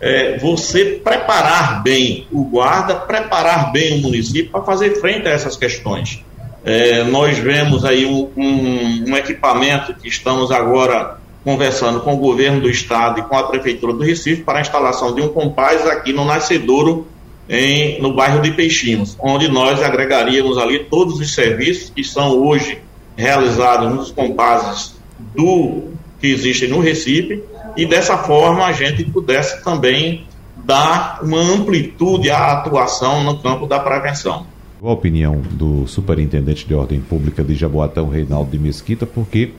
[0.00, 5.56] é, você preparar bem o guarda, preparar bem o município para fazer frente a essas
[5.56, 6.24] questões.
[6.64, 12.60] É, nós vemos aí um, um, um, equipamento que estamos agora conversando com o governo
[12.60, 16.12] do estado e com a prefeitura do Recife para a instalação de um compás aqui
[16.12, 17.06] no Nascedouro,
[17.48, 22.78] em, no bairro de Peixinhos, onde nós agregaríamos ali todos os serviços que são hoje
[23.16, 24.94] realizados nos compases
[25.34, 27.42] do que existem no Recife
[27.76, 30.26] e dessa forma a gente pudesse também
[30.64, 34.46] dar uma amplitude à atuação no campo da prevenção.
[34.82, 39.52] A opinião do superintendente de ordem pública de Jaboatão, Reinaldo de Mesquita, porque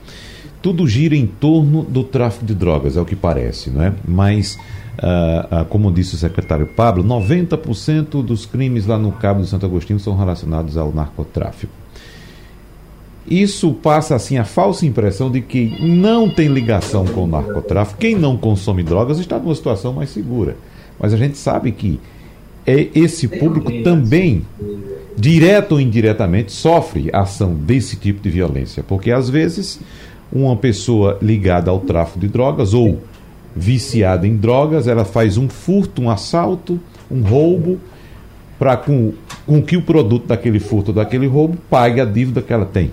[0.62, 3.93] tudo gira em torno do tráfico de drogas, é o que parece, não é?
[4.08, 9.47] Mas, uh, uh, como disse o secretário Pablo, 90% dos crimes lá no Cabo de
[9.47, 11.81] Santo Agostinho são relacionados ao narcotráfico.
[13.27, 17.99] Isso passa assim a falsa impressão de que não tem ligação com o narcotráfico.
[17.99, 20.57] Quem não consome drogas está numa situação mais segura.
[20.99, 21.99] Mas a gente sabe que
[22.65, 24.45] é esse público também,
[25.15, 28.84] direto ou indiretamente, sofre ação desse tipo de violência.
[28.84, 29.79] Porque às vezes
[30.31, 33.01] uma pessoa ligada ao tráfico de drogas ou
[33.55, 36.79] viciada em drogas, ela faz um furto, um assalto,
[37.10, 37.79] um roubo,
[38.57, 39.13] para com,
[39.45, 42.91] com que o produto daquele furto, daquele roubo, pague a dívida que ela tem.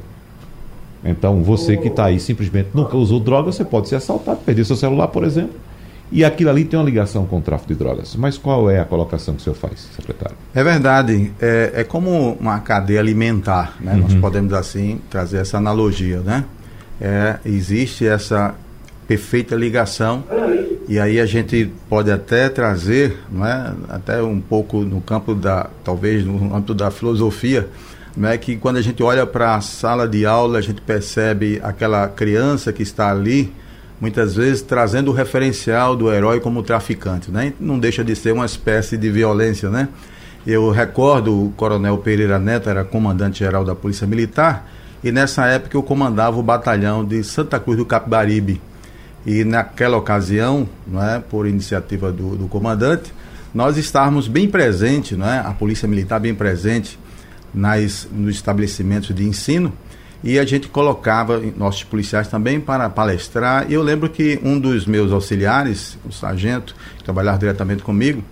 [1.05, 4.77] Então, você que está aí simplesmente nunca usou droga, você pode ser assaltado, perder seu
[4.77, 5.55] celular, por exemplo,
[6.11, 8.17] e aquilo ali tem uma ligação com o tráfico de drogas.
[8.17, 10.37] Mas qual é a colocação que o senhor faz, secretário?
[10.55, 11.33] É verdade.
[11.41, 13.93] É, é como uma cadeia alimentar, né?
[13.93, 14.01] Uhum.
[14.01, 16.45] Nós podemos, assim, trazer essa analogia, né?
[17.01, 18.55] É, existe essa
[19.07, 20.25] perfeita ligação
[20.89, 23.73] e aí a gente pode até trazer, não é?
[23.89, 27.69] até um pouco no campo da, talvez no âmbito da filosofia,
[28.19, 32.09] né, que quando a gente olha para a sala de aula, a gente percebe aquela
[32.09, 33.53] criança que está ali,
[34.01, 37.31] muitas vezes trazendo o referencial do herói como traficante.
[37.31, 37.53] Né?
[37.61, 39.71] Não deixa de ser uma espécie de violência.
[39.71, 39.89] Né?
[40.45, 44.69] Eu recordo o coronel Pereira Neto, era comandante-geral da Polícia Militar,
[45.03, 48.61] e nessa época eu comandava o batalhão de Santa Cruz do Capibaribe.
[49.25, 53.13] E naquela ocasião, não é, por iniciativa do, do comandante,
[53.55, 56.99] nós estávamos bem presentes, não é, a Polícia Militar bem presente,
[57.53, 59.73] nas, nos estabelecimentos de ensino
[60.23, 63.67] e a gente colocava nossos policiais também para palestrar.
[63.71, 68.23] E eu lembro que um dos meus auxiliares, o sargento, que trabalhava diretamente comigo,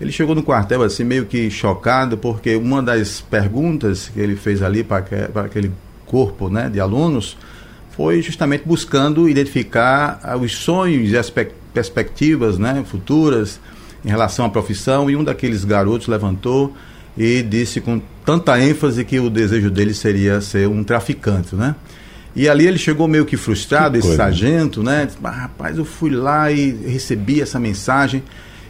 [0.00, 4.62] ele chegou no quartel assim meio que chocado, porque uma das perguntas que ele fez
[4.62, 5.72] ali para, para aquele
[6.06, 7.36] corpo né, de alunos
[7.90, 13.60] foi justamente buscando identificar os sonhos e as perspectivas né, futuras
[14.04, 15.10] em relação à profissão.
[15.10, 16.74] E um daqueles garotos levantou
[17.16, 21.74] e disse com tanta ênfase que o desejo dele seria ser um traficante, né?
[22.34, 24.22] E ali ele chegou meio que frustrado, que esse coisa.
[24.22, 25.04] sargento, né?
[25.04, 28.22] Disse, ah, rapaz, eu fui lá e recebi essa mensagem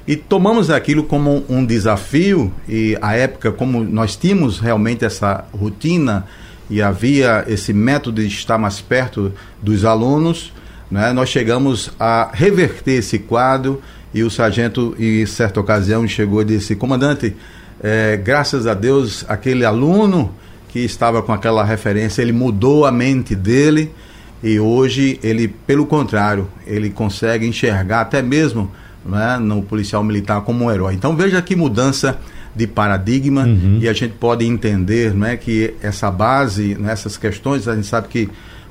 [0.07, 6.27] e tomamos aquilo como um desafio e a época como nós tínhamos realmente essa rotina
[6.69, 10.53] e havia esse método de estar mais perto dos alunos,
[10.91, 11.13] né?
[11.13, 13.81] Nós chegamos a reverter esse quadro
[14.13, 17.37] e o sargento em certa ocasião chegou e disse: "Comandante,
[17.83, 20.33] é, graças a Deus, aquele aluno
[20.69, 23.91] que estava com aquela referência, ele mudou a mente dele
[24.43, 28.71] e hoje ele, pelo contrário, ele consegue enxergar até mesmo
[29.05, 30.95] né, no policial militar como um herói.
[30.95, 32.19] Então veja que mudança
[32.55, 33.79] de paradigma uhum.
[33.81, 38.29] e a gente pode entender né, que essa base, nessas questões, a gente sabe que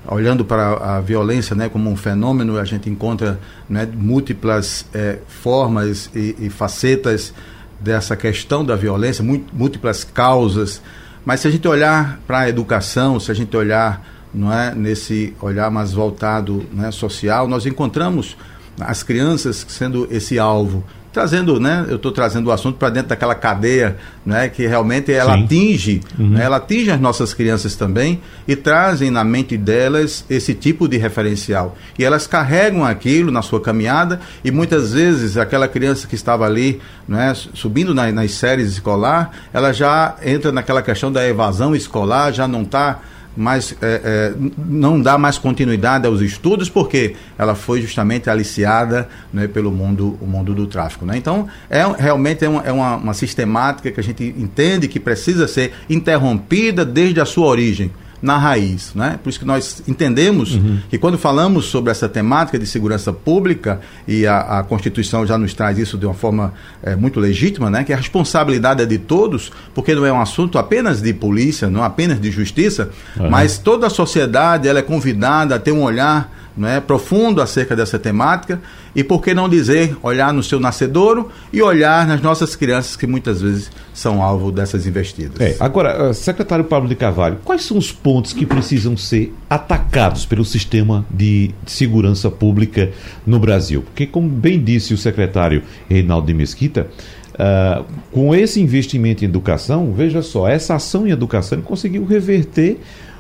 [0.08, 6.10] olhando para a violência né, como um fenômeno, a gente encontra né, múltiplas é, formas
[6.16, 7.34] e, e facetas
[7.82, 10.82] dessa questão da violência, múltiplas causas,
[11.26, 15.36] mas se a gente olhar para a educação, se a gente olhar não é, nesse
[15.42, 18.38] olhar mais voltado né, social, nós encontramos
[18.80, 21.86] as crianças sendo esse alvo trazendo, né?
[21.90, 24.48] Eu estou trazendo o assunto para dentro daquela cadeia, né?
[24.50, 25.44] Que realmente ela Sim.
[25.44, 26.30] atinge, uhum.
[26.30, 30.98] né, ela atinge as nossas crianças também e trazem na mente delas esse tipo de
[30.98, 31.76] referencial.
[31.98, 36.80] E elas carregam aquilo na sua caminhada e muitas vezes aquela criança que estava ali,
[37.08, 37.34] né?
[37.54, 42.62] Subindo na, nas séries escolar, ela já entra naquela questão da evasão escolar, já não
[42.62, 43.00] está
[43.36, 49.48] mais é, é, não dá mais continuidade aos estudos porque ela foi justamente aliciada né,
[49.48, 51.18] pelo mundo o mundo do tráfico né?
[51.18, 55.74] então é realmente é, é uma, uma, sistemática que a gente entende que precisa ser
[55.90, 57.92] interrompida desde a sua origem
[58.22, 58.94] na raiz.
[58.94, 59.20] Né?
[59.22, 60.80] Por isso que nós entendemos uhum.
[60.90, 65.54] que quando falamos sobre essa temática de segurança pública, e a, a Constituição já nos
[65.54, 66.54] traz isso de uma forma
[66.84, 67.84] é, muito legítima, né?
[67.84, 71.84] que a responsabilidade é de todos, porque não é um assunto apenas de polícia, não
[71.84, 73.30] apenas de justiça, uhum.
[73.30, 77.98] mas toda a sociedade ela é convidada a ter um olhar né, profundo acerca dessa
[77.98, 78.62] temática
[78.96, 83.08] e por que não dizer olhar no seu nascedouro e olhar nas nossas crianças que
[83.08, 85.40] muitas vezes são alvo dessas investidas.
[85.40, 90.26] É, agora, eh, secretário Pablo de Carvalho, quais são os pontos que precisam ser atacados
[90.26, 92.92] pelo sistema de segurança pública
[93.26, 93.82] no Brasil?
[93.82, 96.88] Porque, como bem disse o secretário Reinaldo de Mesquita,
[97.32, 102.78] Uh, com esse investimento em educação, veja só, essa ação em educação conseguiu reverter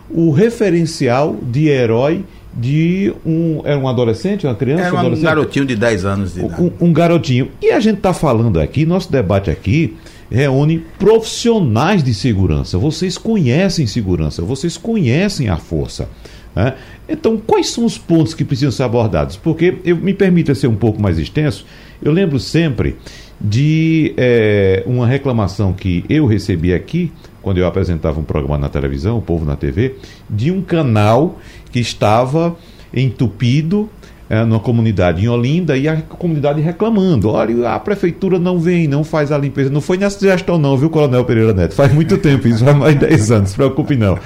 [0.09, 3.61] o referencial de herói de um.
[3.63, 4.83] Era um adolescente, uma criança?
[4.83, 6.61] Era um, um garotinho de 10 anos de idade.
[6.61, 7.49] Um, um garotinho.
[7.61, 9.95] E a gente está falando aqui, nosso debate aqui
[10.31, 12.77] reúne profissionais de segurança.
[12.77, 16.07] Vocês conhecem segurança, vocês conhecem a força.
[16.55, 16.73] Né?
[17.07, 19.35] Então, quais são os pontos que precisam ser abordados?
[19.35, 21.65] Porque, eu, me permita ser um pouco mais extenso,
[22.01, 22.95] eu lembro sempre
[23.39, 29.17] de é, uma reclamação que eu recebi aqui, quando eu apresentava um programa na televisão,
[29.17, 29.95] o Povo na TV,
[30.29, 31.39] de um canal
[31.71, 32.55] que estava
[32.93, 33.89] entupido
[34.29, 39.03] é, numa comunidade em Olinda e a comunidade reclamando: olha, a prefeitura não vem, não
[39.03, 39.69] faz a limpeza.
[39.69, 41.75] Não foi nessa gestão, não, viu, Coronel Pereira Neto?
[41.75, 44.17] Faz muito tempo, isso faz mais de 10 anos, não se preocupe não.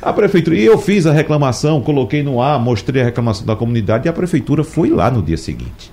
[0.00, 4.06] A prefeitura, e eu fiz a reclamação, coloquei no ar, mostrei a reclamação da comunidade
[4.06, 5.92] e a prefeitura foi lá no dia seguinte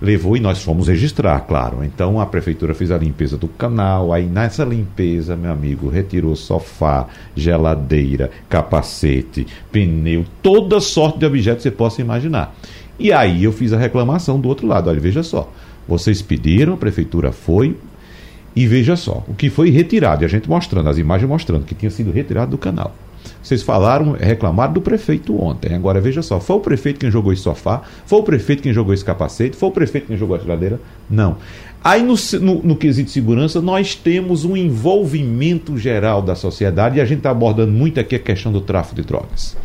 [0.00, 1.84] levou e nós fomos registrar, claro.
[1.84, 7.06] Então a prefeitura fez a limpeza do canal, aí nessa limpeza, meu amigo, retirou sofá,
[7.34, 12.54] geladeira, capacete, pneu, toda sorte de objetos que você possa imaginar.
[12.98, 14.90] E aí eu fiz a reclamação do outro lado.
[14.90, 15.52] Olha, veja só,
[15.86, 17.76] vocês pediram, a prefeitura foi,
[18.54, 21.74] e veja só, o que foi retirado, e a gente mostrando, as imagens mostrando que
[21.74, 22.94] tinha sido retirado do canal.
[23.42, 25.74] Vocês falaram, reclamaram do prefeito ontem.
[25.74, 27.82] Agora veja só, foi o prefeito quem jogou esse sofá?
[28.06, 29.56] Foi o prefeito quem jogou esse capacete?
[29.56, 30.80] Foi o prefeito quem jogou a geladeira?
[31.08, 31.36] Não.
[31.82, 37.00] Aí no, no, no quesito de segurança, nós temos um envolvimento geral da sociedade e
[37.00, 39.56] a gente está abordando muito aqui a questão do tráfico de drogas.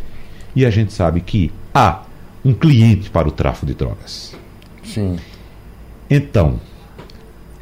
[0.54, 2.02] E a gente sabe que há
[2.44, 4.36] um cliente para o tráfico de drogas.
[4.84, 5.16] Sim.
[6.08, 6.60] Então,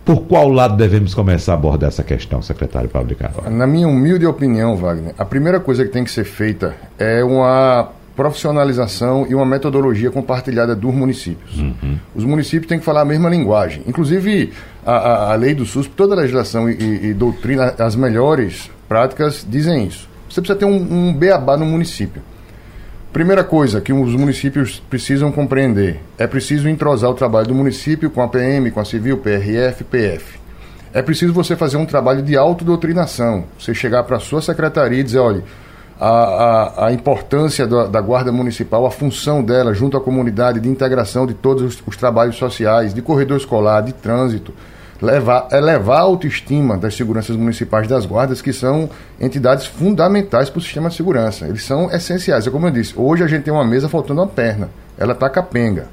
[0.05, 3.55] por qual lado devemos começar a abordar essa questão, secretário Pablo Carvalho?
[3.55, 7.91] Na minha humilde opinião, Wagner, a primeira coisa que tem que ser feita é uma
[8.17, 11.57] profissionalização e uma metodologia compartilhada dos municípios.
[11.57, 11.99] Uhum.
[12.15, 13.83] Os municípios têm que falar a mesma linguagem.
[13.87, 14.53] Inclusive,
[14.85, 18.71] a, a, a lei do SUS, toda a legislação e, e, e, doutrina, as melhores
[18.88, 20.09] práticas dizem isso.
[20.29, 20.77] Você precisa ter um,
[21.09, 22.23] um beabá no município.
[23.12, 28.22] Primeira coisa que os municípios precisam compreender: é preciso entrosar o trabalho do município com
[28.22, 30.40] a PM, com a Civil, PRF, PF.
[30.94, 33.44] É preciso você fazer um trabalho de autodoutrinação.
[33.59, 35.44] Você chegar para a sua secretaria e dizer: olha,
[36.01, 40.68] a, a, a importância da, da, Guarda Municipal, a função dela junto à comunidade, de
[40.70, 44.55] integração de todos os, os trabalhos sociais, de corredor escolar, de trânsito
[45.03, 48.88] levar, elevar a autoestima das seguranças municipais das guardas, que são
[49.21, 51.47] entidades fundamentais para o sistema de segurança.
[51.47, 52.47] Eles são essenciais.
[52.47, 54.71] É como eu disse, hoje a gente tem uma mesa faltando uma perna.
[54.97, 55.88] Ela está capenga.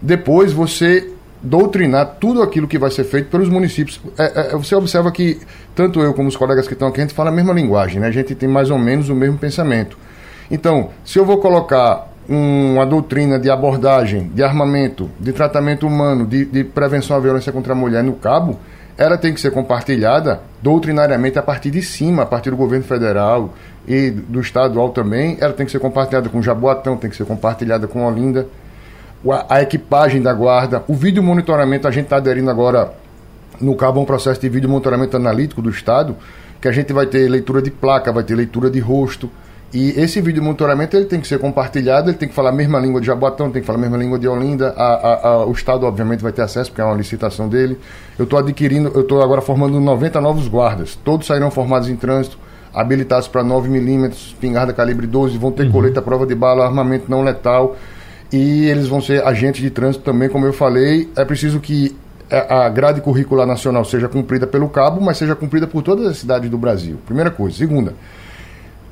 [0.00, 1.10] Depois você
[1.42, 4.00] doutrinar tudo aquilo que vai ser feito pelos municípios.
[4.16, 5.40] É, é, você observa que
[5.74, 8.06] tanto eu como os colegas que estão aqui, a gente fala a mesma linguagem, né?
[8.06, 9.98] a gente tem mais ou menos o mesmo pensamento.
[10.50, 16.44] Então, se eu vou colocar uma doutrina de abordagem, de armamento, de tratamento humano, de,
[16.44, 18.58] de, prevenção à violência contra a mulher no cabo,
[18.96, 23.52] ela tem que ser compartilhada doutrinariamente a partir de cima, a partir do governo federal
[23.86, 25.36] e do estadual também.
[25.40, 28.46] Ela tem que ser compartilhada com Jaboatão, tem que ser compartilhada com Olinda.
[29.28, 32.92] A, a equipagem da guarda, o vídeo monitoramento, a gente está aderindo agora
[33.60, 36.16] no cabo a um processo de vídeo monitoramento analítico do Estado,
[36.60, 39.30] que a gente vai ter leitura de placa, vai ter leitura de rosto,
[39.72, 42.52] e esse vídeo de monitoramento ele tem que ser compartilhado, ele tem que falar a
[42.52, 44.72] mesma língua de Jaboatão, tem que falar a mesma língua de Olinda.
[44.76, 47.76] A, a, a, o Estado, obviamente, vai ter acesso, porque é uma licitação dele.
[48.16, 50.96] Eu estou adquirindo, eu estou agora formando 90 novos guardas.
[51.04, 52.38] Todos sairão formados em trânsito,
[52.72, 55.72] habilitados para 9 milímetros, espingarda calibre 12, vão ter uhum.
[55.72, 57.76] coleta, prova de bala, armamento não letal.
[58.32, 61.10] E eles vão ser agentes de trânsito também, como eu falei.
[61.16, 61.96] É preciso que
[62.30, 66.48] a grade curricular nacional seja cumprida pelo Cabo, mas seja cumprida por todas as cidades
[66.48, 66.96] do Brasil.
[67.04, 67.56] Primeira coisa.
[67.56, 67.92] Segunda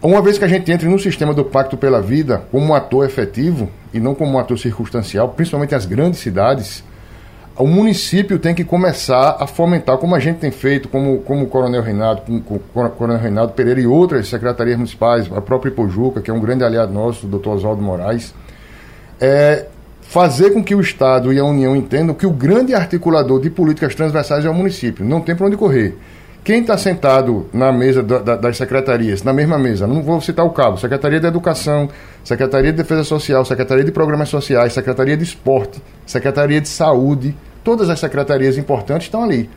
[0.02, 3.06] uma vez que a gente entre no sistema do Pacto pela Vida como um ator
[3.06, 6.82] efetivo e não como um ator circunstancial, principalmente as grandes cidades,
[7.56, 11.46] o município tem que começar a fomentar, como a gente tem feito, como, como o
[11.46, 16.30] Coronel Reinaldo, com, com Coronel Reinaldo Pereira e outras secretarias municipais, a própria Ipojuca, que
[16.30, 18.34] é um grande aliado nosso, o doutor Oswaldo Moraes,
[19.20, 19.66] é
[20.00, 23.94] fazer com que o Estado e a União entendam que o grande articulador de políticas
[23.94, 25.96] transversais é o município, não tem para onde correr
[26.44, 30.44] Quem está sentado na mesa da, da, das secretarias, na mesma mesa, não vou citar
[30.44, 31.88] o cabo, Secretaria de Educação,
[32.24, 37.88] Secretaria de Defesa Social, Secretaria de Programas Sociais, Secretaria de Esporte, Secretaria de Saúde, todas
[37.88, 39.48] as secretarias importantes estão ali,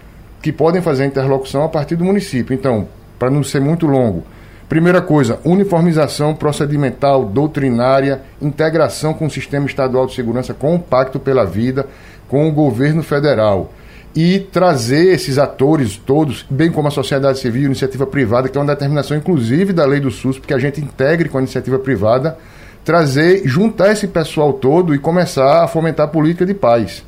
[0.43, 2.53] que podem fazer interlocução a partir do município.
[2.53, 4.23] Então, para não ser muito longo,
[4.69, 11.19] primeira coisa, uniformização procedimental, doutrinária, integração com o Sistema Estadual de Segurança, com o Pacto
[11.19, 11.87] pela Vida,
[12.27, 13.71] com o governo federal
[14.15, 18.57] e trazer esses atores todos, bem como a sociedade civil e a iniciativa privada, que
[18.57, 21.77] é uma determinação inclusive da lei do SUS, porque a gente integre com a iniciativa
[21.77, 22.37] privada,
[22.85, 27.03] trazer, juntar esse pessoal todo e começar a fomentar a política de paz.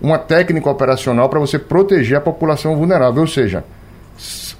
[0.00, 3.64] Uma técnica operacional para você proteger a população vulnerável, ou seja,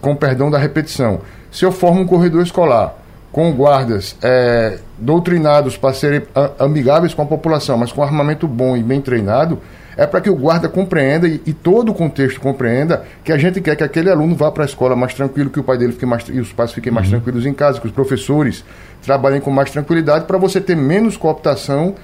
[0.01, 1.21] com perdão da repetição,
[1.53, 2.97] se eu formo um corredor escolar
[3.31, 6.23] com guardas é, doutrinados para serem
[6.59, 9.59] amigáveis com a população, mas com armamento bom e bem treinado,
[9.97, 13.61] é para que o guarda compreenda e, e, todo o contexto compreenda que a gente
[13.61, 16.07] quer que aquele aluno vá para a escola mais tranquilo, que o pai dele fique
[16.07, 17.13] mais e os pais fiquem mais uhum.
[17.13, 18.65] tranquilos em casa, que os professores
[19.03, 21.95] trabalhem com mais tranquilidade para você ter menos cooptação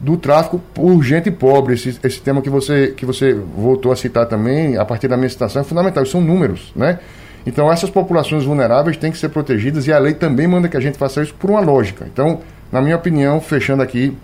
[0.00, 1.74] do tráfico por gente pobre.
[1.74, 5.28] Esse, esse tema que você, que você voltou a citar também, a partir da minha
[5.28, 6.04] citação, é fundamental.
[6.06, 6.98] São números, né?
[7.46, 10.80] Então, essas populações vulneráveis têm que ser protegidas e a lei também manda que a
[10.80, 12.06] gente faça isso por uma lógica.
[12.12, 12.40] Então,
[12.70, 14.16] na minha opinião, fechando aqui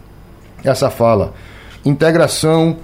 [0.63, 1.33] essa fala,
[1.85, 2.77] integração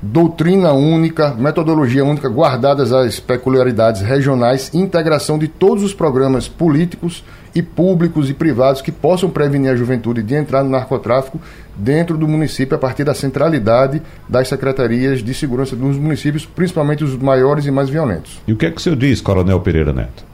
[0.00, 7.24] doutrina única, metodologia única, guardadas as peculiaridades regionais, integração de todos os programas políticos
[7.54, 11.40] e públicos e privados que possam prevenir a juventude de entrar no narcotráfico
[11.74, 17.16] dentro do município a partir da centralidade das secretarias de segurança dos municípios, principalmente os
[17.16, 18.40] maiores e mais violentos.
[18.46, 20.28] E o que é que o senhor diz, Coronel Pereira Neto?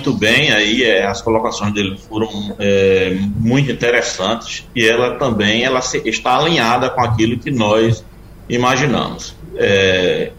[0.00, 2.28] Muito bem aí, é, as colocações dele foram
[2.58, 8.02] é, muito interessantes e ela também ela se, está alinhada com aquilo que nós
[8.48, 9.36] imaginamos.
[9.56, 10.32] É,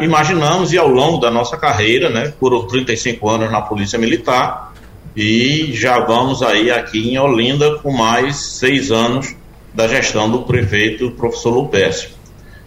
[0.00, 4.74] imaginamos e ao longo da nossa carreira, né, por 35 anos na Polícia Militar
[5.14, 9.36] e já vamos aí aqui em Olinda com mais seis anos
[9.72, 12.10] da gestão do prefeito professor Lupécio.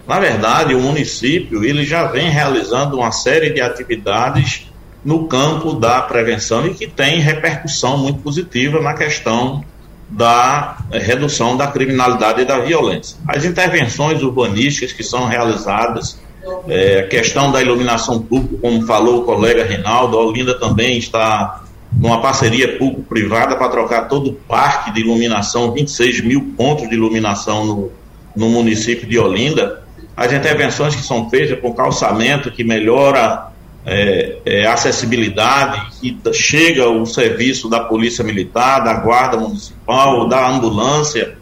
[0.07, 4.71] Na verdade, o município ele já vem realizando uma série de atividades
[5.04, 9.64] no campo da prevenção e que tem repercussão muito positiva na questão
[10.10, 13.18] da eh, redução da criminalidade e da violência.
[13.28, 16.20] As intervenções urbanísticas que são realizadas,
[16.68, 21.64] é, a questão da iluminação pública, como falou o colega Reinaldo, a Olinda também está
[21.91, 27.66] numa parceria público-privada para trocar todo o parque de iluminação, 26 mil pontos de iluminação
[27.66, 27.91] no,
[28.36, 29.84] no município de Olinda.
[30.16, 33.53] As intervenções que são feitas com calçamento que melhora
[33.86, 41.38] é, é, acessibilidade, que chega o serviço da Polícia Militar, da Guarda Municipal, da ambulância,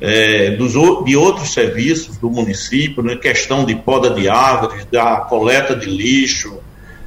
[0.00, 0.72] é, dos,
[1.04, 6.58] de outros serviços do município, né, questão de poda de árvores, da coleta de lixo,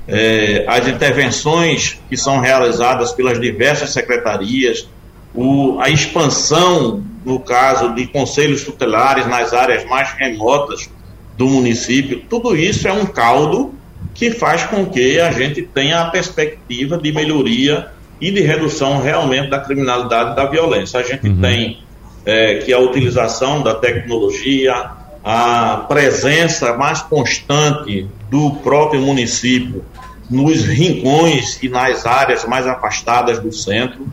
[0.08, 4.88] é, as intervenções que são realizadas pelas diversas secretarias,
[5.36, 10.90] o, a expansão, no caso de conselhos tutelares nas áreas mais remotas
[11.38, 13.76] do município, tudo isso é um caldo
[14.18, 17.88] que faz com que a gente tenha a perspectiva de melhoria
[18.20, 20.99] e de redução realmente da criminalidade e da violência.
[20.99, 21.39] A gente uhum.
[21.39, 21.84] tem
[22.26, 24.89] é, que a utilização da tecnologia,
[25.24, 29.86] a presença mais constante do próprio município
[30.28, 34.07] nos rincões e nas áreas mais afastadas do centro.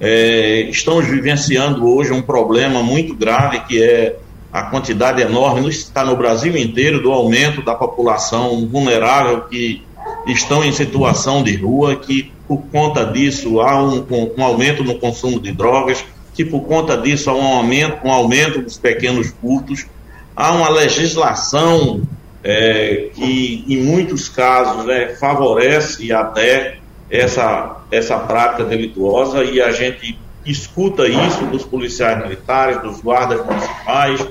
[0.00, 4.16] É, estamos vivenciando hoje um problema muito grave que é
[4.52, 9.82] a quantidade enorme, está no Brasil inteiro, do aumento da população vulnerável que
[10.26, 14.04] estão em situação de rua, que por conta disso há um,
[14.36, 18.60] um aumento no consumo de drogas, que por conta disso há um aumento, um aumento
[18.60, 19.86] dos pequenos furtos,
[20.34, 22.02] há uma legislação
[22.42, 26.78] é, que em muitos casos é, favorece até
[27.10, 34.26] essa, essa prática delituosa e a gente escuta isso dos policiais militares, dos guardas municipais,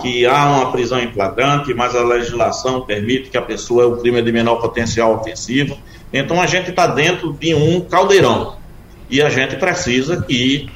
[0.00, 4.18] que há uma prisão em flagrante, mas a legislação permite que a pessoa, o crime
[4.18, 5.76] é de menor potencial ofensivo.
[6.12, 8.56] Então a gente está dentro de um caldeirão
[9.10, 10.70] e a gente precisa que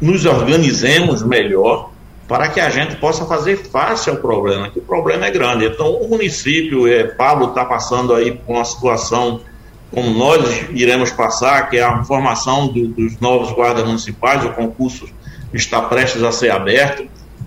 [0.00, 1.90] nos organizemos melhor
[2.26, 5.66] para que a gente possa fazer face ao problema, que o problema é grande.
[5.66, 9.40] Então o município, é, Pablo está passando aí por uma situação
[9.92, 15.08] como nós iremos passar, que é a formação do, dos novos guardas municipais, o concurso
[15.54, 17.06] está prestes a ser aberto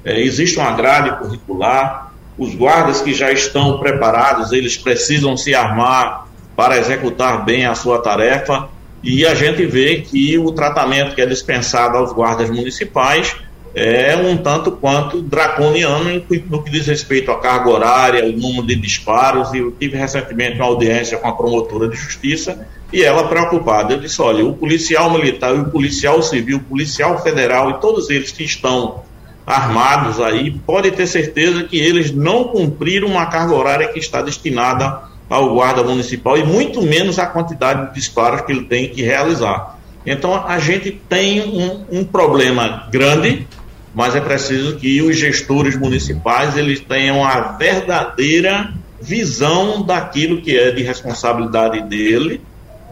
[0.09, 6.27] é, existe uma grade curricular, os guardas que já estão preparados, eles precisam se armar
[6.55, 8.69] para executar bem a sua tarefa
[9.03, 13.35] e a gente vê que o tratamento que é dispensado aos guardas municipais
[13.75, 18.75] é um tanto quanto draconiano no que diz respeito à carga horária, o número de
[18.75, 19.53] disparos.
[19.53, 23.93] Eu tive recentemente uma audiência com a promotora de justiça e ela preocupada.
[23.93, 28.31] Eu disse: olha, o policial militar, o policial civil, o policial federal e todos eles
[28.31, 29.03] que estão
[29.49, 35.01] armados aí, pode ter certeza que eles não cumpriram uma carga horária que está destinada
[35.27, 39.79] ao guarda municipal e muito menos a quantidade de disparos que ele tem que realizar.
[40.05, 43.47] Então a gente tem um, um problema grande
[43.93, 48.71] mas é preciso que os gestores municipais eles tenham a verdadeira
[49.01, 52.41] visão daquilo que é de responsabilidade dele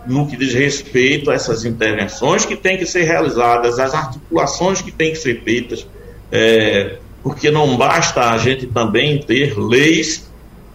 [0.07, 4.91] no que diz respeito a essas intervenções que têm que ser realizadas, as articulações que
[4.91, 5.85] têm que ser feitas,
[6.31, 10.29] é, porque não basta a gente também ter leis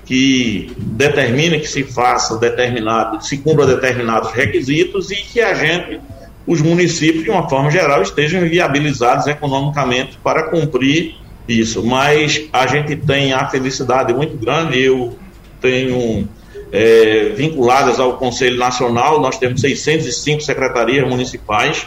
[0.05, 6.01] que determinem que se faça determinado, se cumpra determinados requisitos e que a gente
[6.47, 11.15] os municípios, de uma forma geral, estejam viabilizados economicamente para cumprir
[11.49, 11.85] isso.
[11.85, 15.17] Mas a gente tem a felicidade muito grande, eu
[15.61, 16.29] tenho
[16.73, 21.87] é, vinculadas ao Conselho Nacional, nós temos 605 secretarias municipais.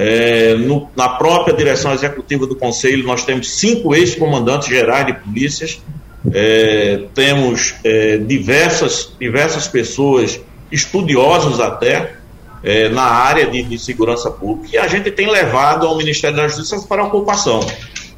[0.00, 5.82] É, no, na própria direção executiva do Conselho, nós temos cinco ex-comandantes gerais de polícias,
[6.32, 10.40] é, temos é, diversas, diversas pessoas,
[10.70, 12.14] estudiosos até,
[12.62, 16.46] é, na área de, de, segurança pública e a gente tem levado ao Ministério da
[16.46, 17.58] Justiça para ocupação.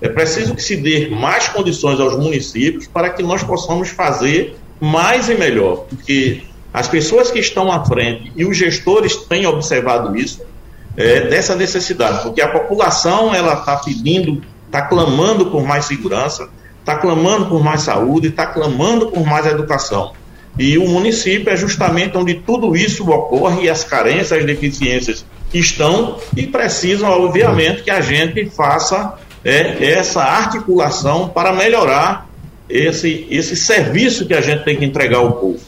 [0.03, 5.31] É preciso que se dê mais condições aos municípios para que nós possamos fazer mais
[5.31, 6.43] e melhor, porque
[6.75, 10.43] as pessoas que estão à frente e os gestores têm observado isso,
[11.01, 16.95] é, dessa necessidade, porque a população ela está pedindo, está clamando por mais segurança, está
[16.97, 20.13] clamando por mais saúde, está clamando por mais educação.
[20.59, 25.25] E o município é justamente onde tudo isso ocorre e as carências, as deficiências
[25.55, 32.29] estão e precisam, obviamente, que a gente faça é, essa articulação para melhorar
[32.69, 35.61] esse, esse serviço que a gente tem que entregar ao povo.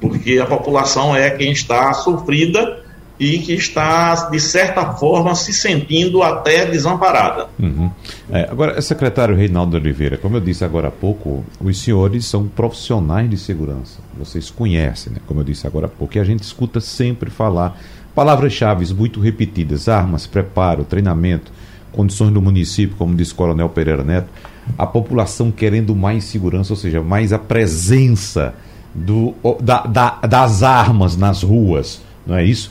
[0.00, 2.85] Porque a população é quem está sofrida
[3.18, 7.48] e que está, de certa forma, se sentindo até desamparada.
[7.58, 7.90] Uhum.
[8.30, 13.28] É, agora, secretário Reinaldo Oliveira, como eu disse agora há pouco, os senhores são profissionais
[13.30, 14.00] de segurança.
[14.18, 15.18] Vocês conhecem, né?
[15.26, 17.80] como eu disse agora há pouco, e a gente escuta sempre falar
[18.14, 21.50] palavras-chave muito repetidas: armas, preparo, treinamento,
[21.92, 24.28] condições do município, como disse o Coronel Pereira Neto,
[24.76, 28.54] a população querendo mais segurança, ou seja, mais a presença
[28.94, 32.70] do, da, da, das armas nas ruas, não é isso?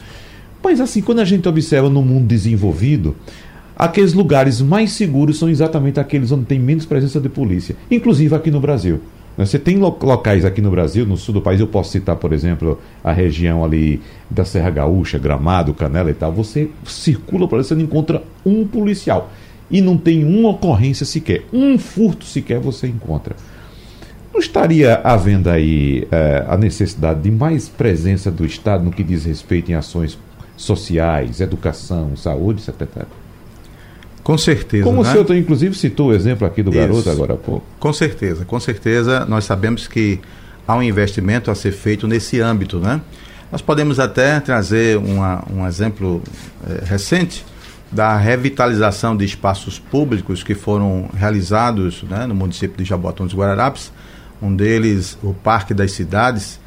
[0.66, 3.16] Mas assim, quando a gente observa no mundo desenvolvido,
[3.78, 8.50] aqueles lugares mais seguros são exatamente aqueles onde tem menos presença de polícia, inclusive aqui
[8.50, 9.00] no Brasil.
[9.38, 12.34] Né, você tem locais aqui no Brasil, no sul do país, eu posso citar, por
[12.34, 16.32] exemplo, a região ali da Serra Gaúcha, Gramado, Canela e tal.
[16.32, 19.30] Você circula por aí, você não encontra um policial.
[19.70, 21.46] E não tem uma ocorrência sequer.
[21.54, 23.36] Um furto sequer você encontra.
[24.34, 29.26] Não estaria havendo aí é, a necessidade de mais presença do Estado no que diz
[29.26, 30.18] respeito em ações
[30.56, 33.10] sociais, educação, saúde, secretário?
[34.24, 34.84] Com certeza.
[34.84, 35.10] Como né?
[35.10, 36.80] o senhor, inclusive, citou o exemplo aqui do Isso.
[36.80, 37.66] garoto agora há pouco.
[37.80, 39.26] Com certeza, com certeza.
[39.26, 40.20] Nós sabemos que
[40.68, 43.02] há um investimento a ser feito nesse âmbito, né?
[43.52, 46.24] Nós podemos até trazer uma, um exemplo
[46.68, 47.46] é, recente
[47.92, 53.92] da revitalização de espaços públicos que foram realizados né, no município de Jabotão dos Guararapes,
[54.42, 56.60] um deles o Parque das Cidades,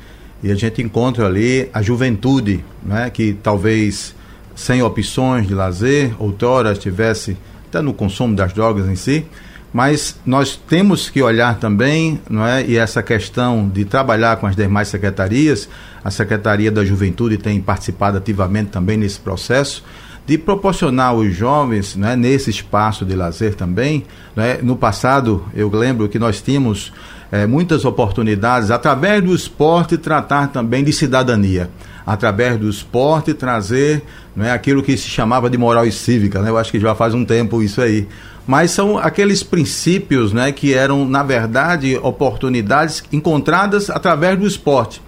[0.42, 4.14] e a gente encontra ali a juventude, né, que talvez
[4.54, 7.36] sem opções de lazer, outrora estivesse
[7.68, 9.24] até no consumo das drogas em si,
[9.72, 12.64] mas nós temos que olhar também, não é?
[12.64, 15.68] E essa questão de trabalhar com as demais secretarias,
[16.02, 19.84] a Secretaria da Juventude tem participado ativamente também nesse processo
[20.26, 24.04] de proporcionar aos jovens, né, nesse espaço de lazer também.
[24.36, 24.58] Né?
[24.62, 26.92] No passado, eu lembro que nós tínhamos
[27.30, 31.70] é, muitas oportunidades, através do esporte, tratar também de cidadania.
[32.06, 34.02] Através do esporte, trazer
[34.38, 36.40] é aquilo que se chamava de moral e cívica.
[36.40, 36.48] Né?
[36.48, 38.06] Eu acho que já faz um tempo isso aí.
[38.46, 45.02] Mas são aqueles princípios né, que eram, na verdade, oportunidades encontradas através do esporte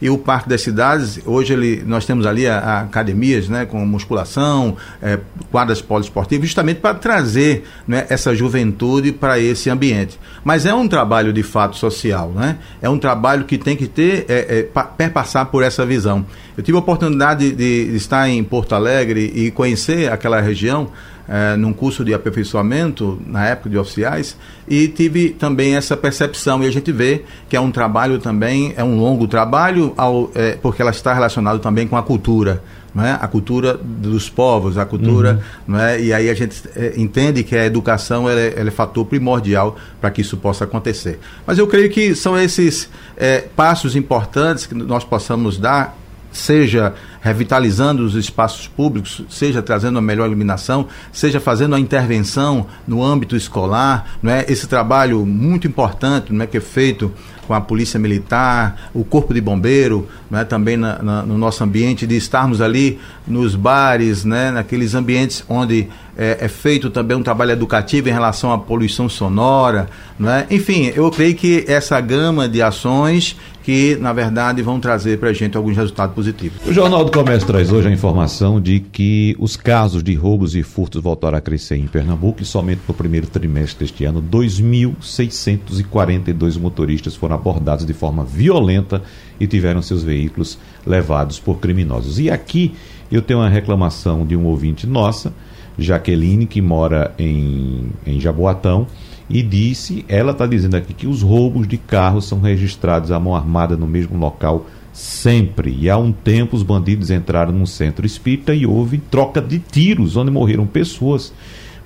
[0.00, 3.84] e o Parque das Cidades, hoje ele, nós temos ali a, a academias né, com
[3.86, 5.18] musculação, é,
[5.50, 10.18] quadras poliesportivas, justamente para trazer né, essa juventude para esse ambiente.
[10.42, 12.58] Mas é um trabalho de fato social, né?
[12.82, 16.26] é um trabalho que tem que ter, é, é, perpassar por essa visão.
[16.56, 20.90] Eu tive a oportunidade de, de estar em Porto Alegre e conhecer aquela região
[21.28, 24.36] é, num curso de aperfeiçoamento, na época de oficiais,
[24.68, 26.62] e tive também essa percepção.
[26.62, 30.52] E a gente vê que é um trabalho também, é um longo trabalho, ao, é,
[30.60, 32.62] porque ela está relacionada também com a cultura.
[32.94, 33.18] Né?
[33.20, 35.74] a cultura dos povos, a cultura, uhum.
[35.74, 36.00] né?
[36.00, 39.76] e aí a gente é, entende que a educação ela é, ela é fator primordial
[40.00, 41.18] para que isso possa acontecer.
[41.44, 45.98] Mas eu creio que são esses é, passos importantes que nós possamos dar
[46.34, 53.02] seja revitalizando os espaços públicos, seja trazendo uma melhor iluminação, seja fazendo a intervenção no
[53.02, 54.44] âmbito escolar, não é?
[54.46, 57.10] Esse trabalho muito importante, não é que é feito
[57.46, 60.44] com a polícia militar, o corpo de bombeiro, não é?
[60.44, 64.50] também na, na, no nosso ambiente de estarmos ali nos bares, né?
[64.50, 69.88] naqueles ambientes onde é, é, feito também um trabalho educativo em relação à poluição sonora,
[70.18, 70.46] não é?
[70.50, 75.32] Enfim, eu creio que essa gama de ações que, na verdade, vão trazer para a
[75.32, 76.58] gente alguns resultados positivos.
[76.66, 80.62] O Jornal do Comércio traz hoje a informação de que os casos de roubos e
[80.62, 87.16] furtos voltaram a crescer em Pernambuco e somente no primeiro trimestre deste ano, 2.642 motoristas
[87.16, 89.02] foram abordados de forma violenta
[89.40, 92.18] e tiveram seus veículos levados por criminosos.
[92.18, 92.74] E aqui
[93.10, 95.32] eu tenho uma reclamação de um ouvinte nossa,
[95.78, 98.86] Jaqueline, que mora em, em Jaboatão
[99.28, 103.34] e disse, ela está dizendo aqui que os roubos de carros são registrados à mão
[103.34, 105.76] armada no mesmo local sempre.
[105.78, 110.16] E há um tempo os bandidos entraram num centro espírita e houve troca de tiros,
[110.16, 111.32] onde morreram pessoas.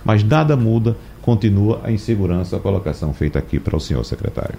[0.04, 2.56] Mas nada muda, continua a insegurança.
[2.56, 4.58] A colocação feita aqui para o senhor secretário.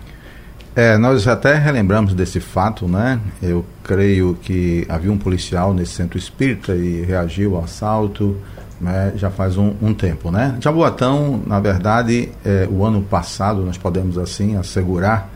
[0.76, 3.20] É, nós até relembramos desse fato, né?
[3.42, 8.38] Eu creio que havia um policial nesse centro espírita e reagiu ao assalto
[8.80, 10.32] né, já faz um, um, tempo.
[10.32, 10.56] Né?
[10.60, 15.30] Jaboatão, na verdade, é, o ano passado, nós podemos assim assegurar,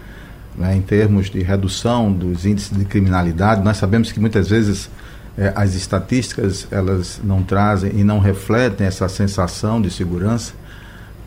[0.57, 4.89] né, em termos de redução dos índices de criminalidade, nós sabemos que muitas vezes
[5.37, 10.53] é, as estatísticas elas não trazem e não refletem essa sensação de segurança,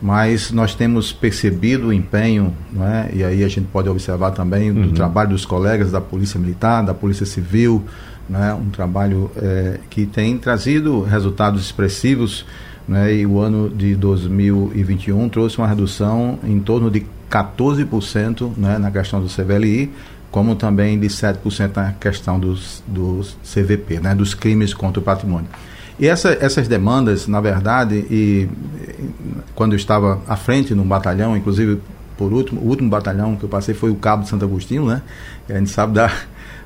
[0.00, 4.82] mas nós temos percebido o empenho, né, e aí a gente pode observar também uhum.
[4.82, 7.84] do trabalho dos colegas da Polícia Militar, da Polícia Civil,
[8.28, 12.44] né, um trabalho é, que tem trazido resultados expressivos.
[12.86, 18.90] Né, e o ano de 2021 trouxe uma redução em torno de 14% né, na
[18.90, 19.90] questão do CVLI,
[20.30, 25.48] como também de 7% na questão dos, dos CVP, né, dos crimes contra o patrimônio.
[25.98, 28.48] E essa, essas demandas, na verdade, e,
[29.54, 31.80] quando eu estava à frente no batalhão, inclusive
[32.16, 35.02] por último, o último batalhão que eu passei foi o Cabo de Santo Agostinho, né?
[35.48, 36.10] A gente sabe da,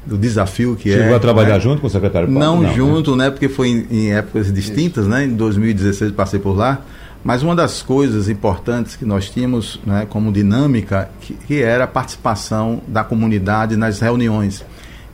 [0.07, 1.03] do desafio que Chegou é.
[1.03, 1.61] Chegou a trabalhar né?
[1.61, 2.41] junto com o secretário Paulo?
[2.41, 2.75] Não, não né?
[2.75, 3.31] junto, né?
[3.31, 5.13] Porque foi em, em épocas distintas, Isso.
[5.13, 5.25] né?
[5.25, 6.81] Em 2016 passei por lá.
[7.23, 11.87] Mas uma das coisas importantes que nós tínhamos né, como dinâmica, que, que era a
[11.87, 14.65] participação da comunidade nas reuniões.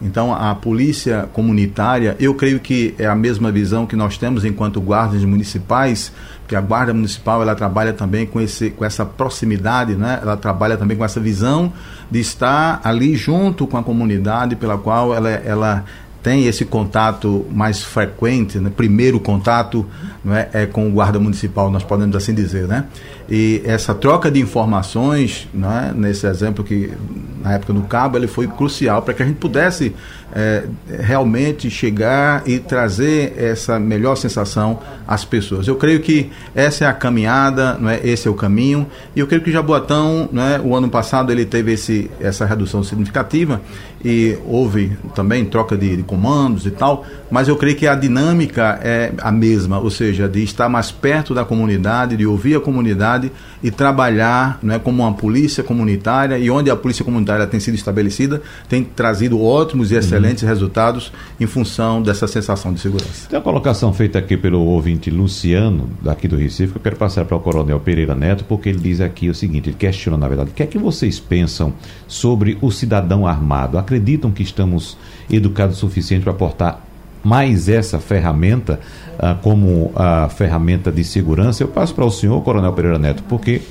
[0.01, 4.81] Então, a polícia comunitária, eu creio que é a mesma visão que nós temos enquanto
[4.81, 6.13] guardas municipais,
[6.47, 10.21] que a guarda municipal ela trabalha também com, esse, com essa proximidade, né?
[10.23, 11.73] ela trabalha também com essa visão
[12.11, 15.85] de estar ali junto com a comunidade pela qual ela, ela
[16.23, 18.71] tem esse contato mais frequente, né?
[18.75, 19.87] primeiro contato
[20.29, 22.87] é, é, com o guarda municipal, nós podemos assim dizer, né?
[23.29, 25.93] E essa troca de informações, né?
[25.95, 26.93] nesse exemplo que
[27.43, 29.95] na época do Cabo, ele foi crucial para que a gente pudesse
[30.37, 30.65] é,
[31.01, 34.79] realmente chegar e trazer essa melhor sensação
[35.09, 35.67] às pessoas.
[35.67, 38.07] Eu creio que essa é a caminhada, não é?
[38.07, 40.61] esse é o caminho, e eu creio que Jaboatão, não é?
[40.61, 43.63] o ano passado, ele teve esse, essa redução significativa
[44.05, 48.79] e houve também troca de, de comandos e tal, mas eu creio que a dinâmica
[48.83, 53.33] é a mesma, ou seja, de estar mais perto da comunidade, de ouvir a comunidade
[53.63, 57.75] e trabalhar não é, como uma polícia comunitária, e onde a polícia comunitária tem sido
[57.75, 60.01] estabelecida, tem trazido ótimos e uhum.
[60.27, 63.29] Excelentes resultados em função dessa sensação de segurança.
[63.29, 67.25] Tem uma colocação feita aqui pelo ouvinte Luciano, daqui do Recife, que eu quero passar
[67.25, 70.51] para o Coronel Pereira Neto, porque ele diz aqui o seguinte, ele questiona, na verdade,
[70.51, 71.73] o que é que vocês pensam
[72.07, 73.79] sobre o cidadão armado?
[73.79, 74.97] Acreditam que estamos
[75.31, 76.83] educados o suficiente para portar
[77.23, 78.79] mais essa ferramenta
[79.19, 83.63] ah, como a ferramenta de segurança, eu passo para o senhor, Coronel Pereira Neto, porque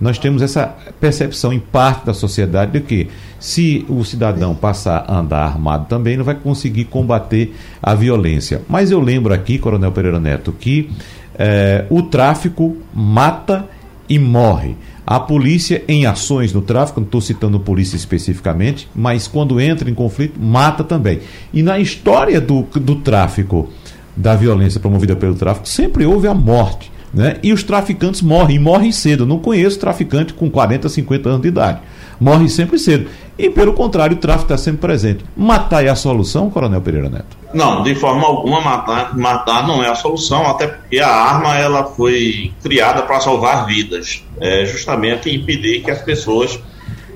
[0.00, 5.18] nós temos essa percepção em parte da sociedade de que se o cidadão passar a
[5.18, 8.62] andar armado também, não vai conseguir combater a violência.
[8.68, 10.90] Mas eu lembro aqui, Coronel Pereira Neto, que
[11.38, 13.66] eh, o tráfico mata
[14.08, 14.76] e morre.
[15.06, 19.94] A polícia em ações no tráfico, não estou citando polícia especificamente, mas quando entra em
[19.94, 21.20] conflito, mata também.
[21.52, 23.68] E na história do, do tráfico,
[24.16, 26.92] da violência promovida pelo tráfico, sempre houve a morte.
[27.12, 27.36] Né?
[27.42, 29.24] E os traficantes morrem, morrem cedo.
[29.24, 31.80] Eu não conheço traficante com 40, 50 anos de idade.
[32.20, 33.08] morre sempre cedo.
[33.38, 35.24] E, pelo contrário, o tráfico está sempre presente.
[35.34, 37.38] Matar é a solução, Coronel Pereira Neto?
[37.54, 41.84] Não, de forma alguma matar, matar não é a solução, até porque a arma ela
[41.84, 46.60] foi criada para salvar vidas, é justamente impedir que as pessoas,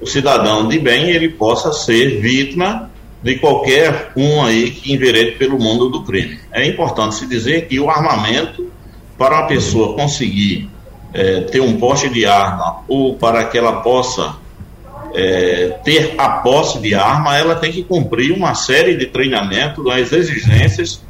[0.01, 2.91] o cidadão de bem, ele possa ser vítima
[3.23, 6.39] de qualquer um aí que enverede pelo mundo do crime.
[6.51, 8.71] É importante se dizer que o armamento,
[9.17, 10.69] para uma pessoa conseguir
[11.13, 14.37] é, ter um poste de arma ou para que ela possa
[15.15, 20.13] é, ter a posse de arma, ela tem que cumprir uma série de treinamentos, as
[20.13, 21.01] exigências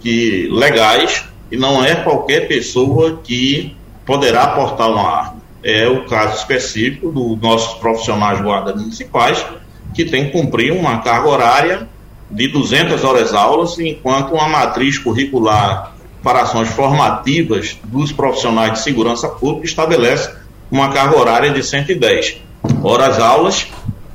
[0.00, 5.36] que, legais, e não é qualquer pessoa que poderá portar uma arma.
[5.62, 9.44] É o caso específico dos nossos profissionais guardas municipais,
[9.94, 11.88] que tem que cumprir uma carga horária
[12.30, 19.28] de 200 horas aulas, enquanto uma matriz curricular para ações formativas dos profissionais de segurança
[19.28, 20.30] pública estabelece
[20.70, 22.38] uma carga horária de 110
[22.82, 23.68] horas aulas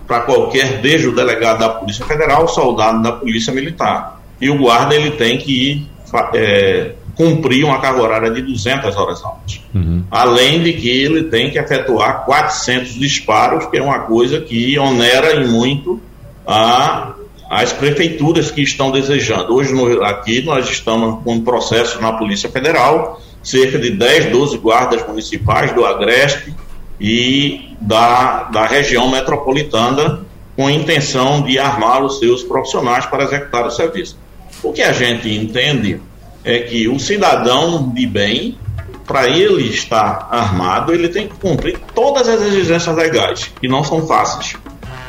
[0.08, 4.22] para qualquer, desde o delegado da Polícia Federal, soldado da Polícia Militar.
[4.42, 5.88] E o guarda ele tem que ir,
[6.34, 9.62] é, cumprir uma carga horária de 200 horas aulas.
[9.74, 10.04] Uhum.
[10.12, 15.36] Além de que ele tem que efetuar 400 disparos, que é uma coisa que onera
[15.36, 16.02] em muito
[16.46, 17.14] a,
[17.52, 19.54] as prefeituras que estão desejando.
[19.54, 24.58] Hoje no, aqui nós estamos com um processo na Polícia Federal, cerca de 10, 12
[24.58, 26.56] guardas municipais do Agreste,
[26.98, 30.22] e da, da região metropolitana
[30.56, 34.18] com a intenção de armar os seus profissionais para executar o serviço.
[34.64, 36.00] O que a gente entende
[36.46, 38.58] é que o cidadão de bem,
[39.06, 44.08] para ele estar armado, ele tem que cumprir todas as exigências legais, que não são
[44.08, 44.56] fáceis.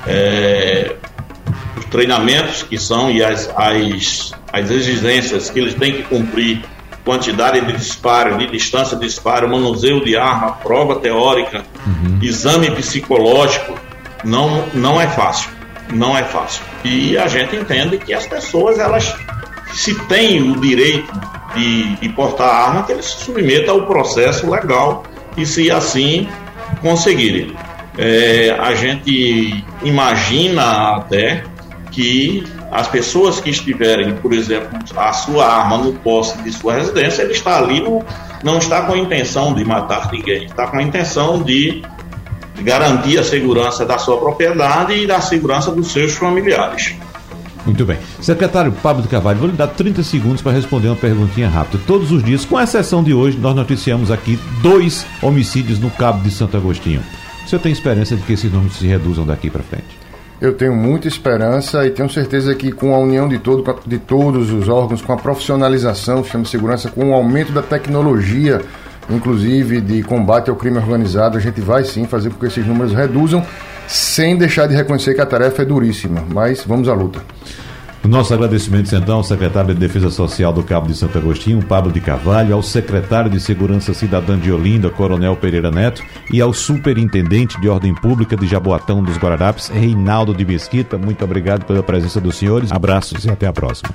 [0.06, 0.96] É,
[1.76, 6.62] os treinamentos que são e as, as, as exigências que eles têm que cumprir
[7.04, 12.18] quantidade de disparo, de distância de disparo, manuseio de arma, prova teórica, uhum.
[12.22, 13.74] exame psicológico,
[14.24, 15.50] não, não é fácil.
[15.92, 16.62] Não é fácil.
[16.84, 19.14] E a gente entende que as pessoas, elas,
[19.72, 21.12] se têm o direito
[21.54, 25.02] de, de portar arma, que eles se submetam ao processo legal
[25.36, 26.28] e se assim
[26.80, 27.54] conseguirem.
[27.98, 31.44] É, a gente imagina até
[31.92, 37.22] que as pessoas que estiverem, por exemplo, a sua arma no posse de sua residência,
[37.22, 38.02] ele está ali, no,
[38.42, 41.82] não está com a intenção de matar ninguém, está com a intenção de
[42.62, 46.94] garantir a segurança da sua propriedade e da segurança dos seus familiares.
[47.64, 47.98] Muito bem.
[48.20, 51.82] Secretário Pablo de Carvalho, vou lhe dar 30 segundos para responder uma perguntinha rápida.
[51.86, 56.30] Todos os dias, com exceção de hoje, nós noticiamos aqui dois homicídios no Cabo de
[56.30, 57.02] Santo Agostinho.
[57.44, 60.01] O senhor tem esperança de que esses números se reduzam daqui para frente?
[60.42, 64.50] Eu tenho muita esperança e tenho certeza que com a união de, todo, de todos
[64.50, 68.60] os órgãos, com a profissionalização do sistema de segurança, com o aumento da tecnologia,
[69.08, 72.92] inclusive de combate ao crime organizado, a gente vai sim fazer com que esses números
[72.92, 73.46] reduzam,
[73.86, 76.24] sem deixar de reconhecer que a tarefa é duríssima.
[76.28, 77.20] Mas vamos à luta.
[78.08, 82.00] Nossos agradecimentos então ao secretário de Defesa Social do Cabo de Santo Agostinho, Pablo de
[82.00, 87.68] Carvalho, ao secretário de Segurança Cidadã de Olinda, Coronel Pereira Neto, e ao superintendente de
[87.68, 90.98] Ordem Pública de Jaboatão dos Guararapes, Reinaldo de Mesquita.
[90.98, 92.72] Muito obrigado pela presença dos senhores.
[92.72, 93.90] Abraços e até a próxima.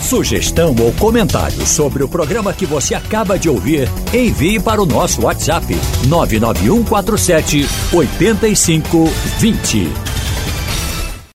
[0.00, 5.22] Sugestão ou comentário sobre o programa que você acaba de ouvir, envie para o nosso
[5.22, 5.66] WhatsApp
[6.08, 10.19] 99147 8520.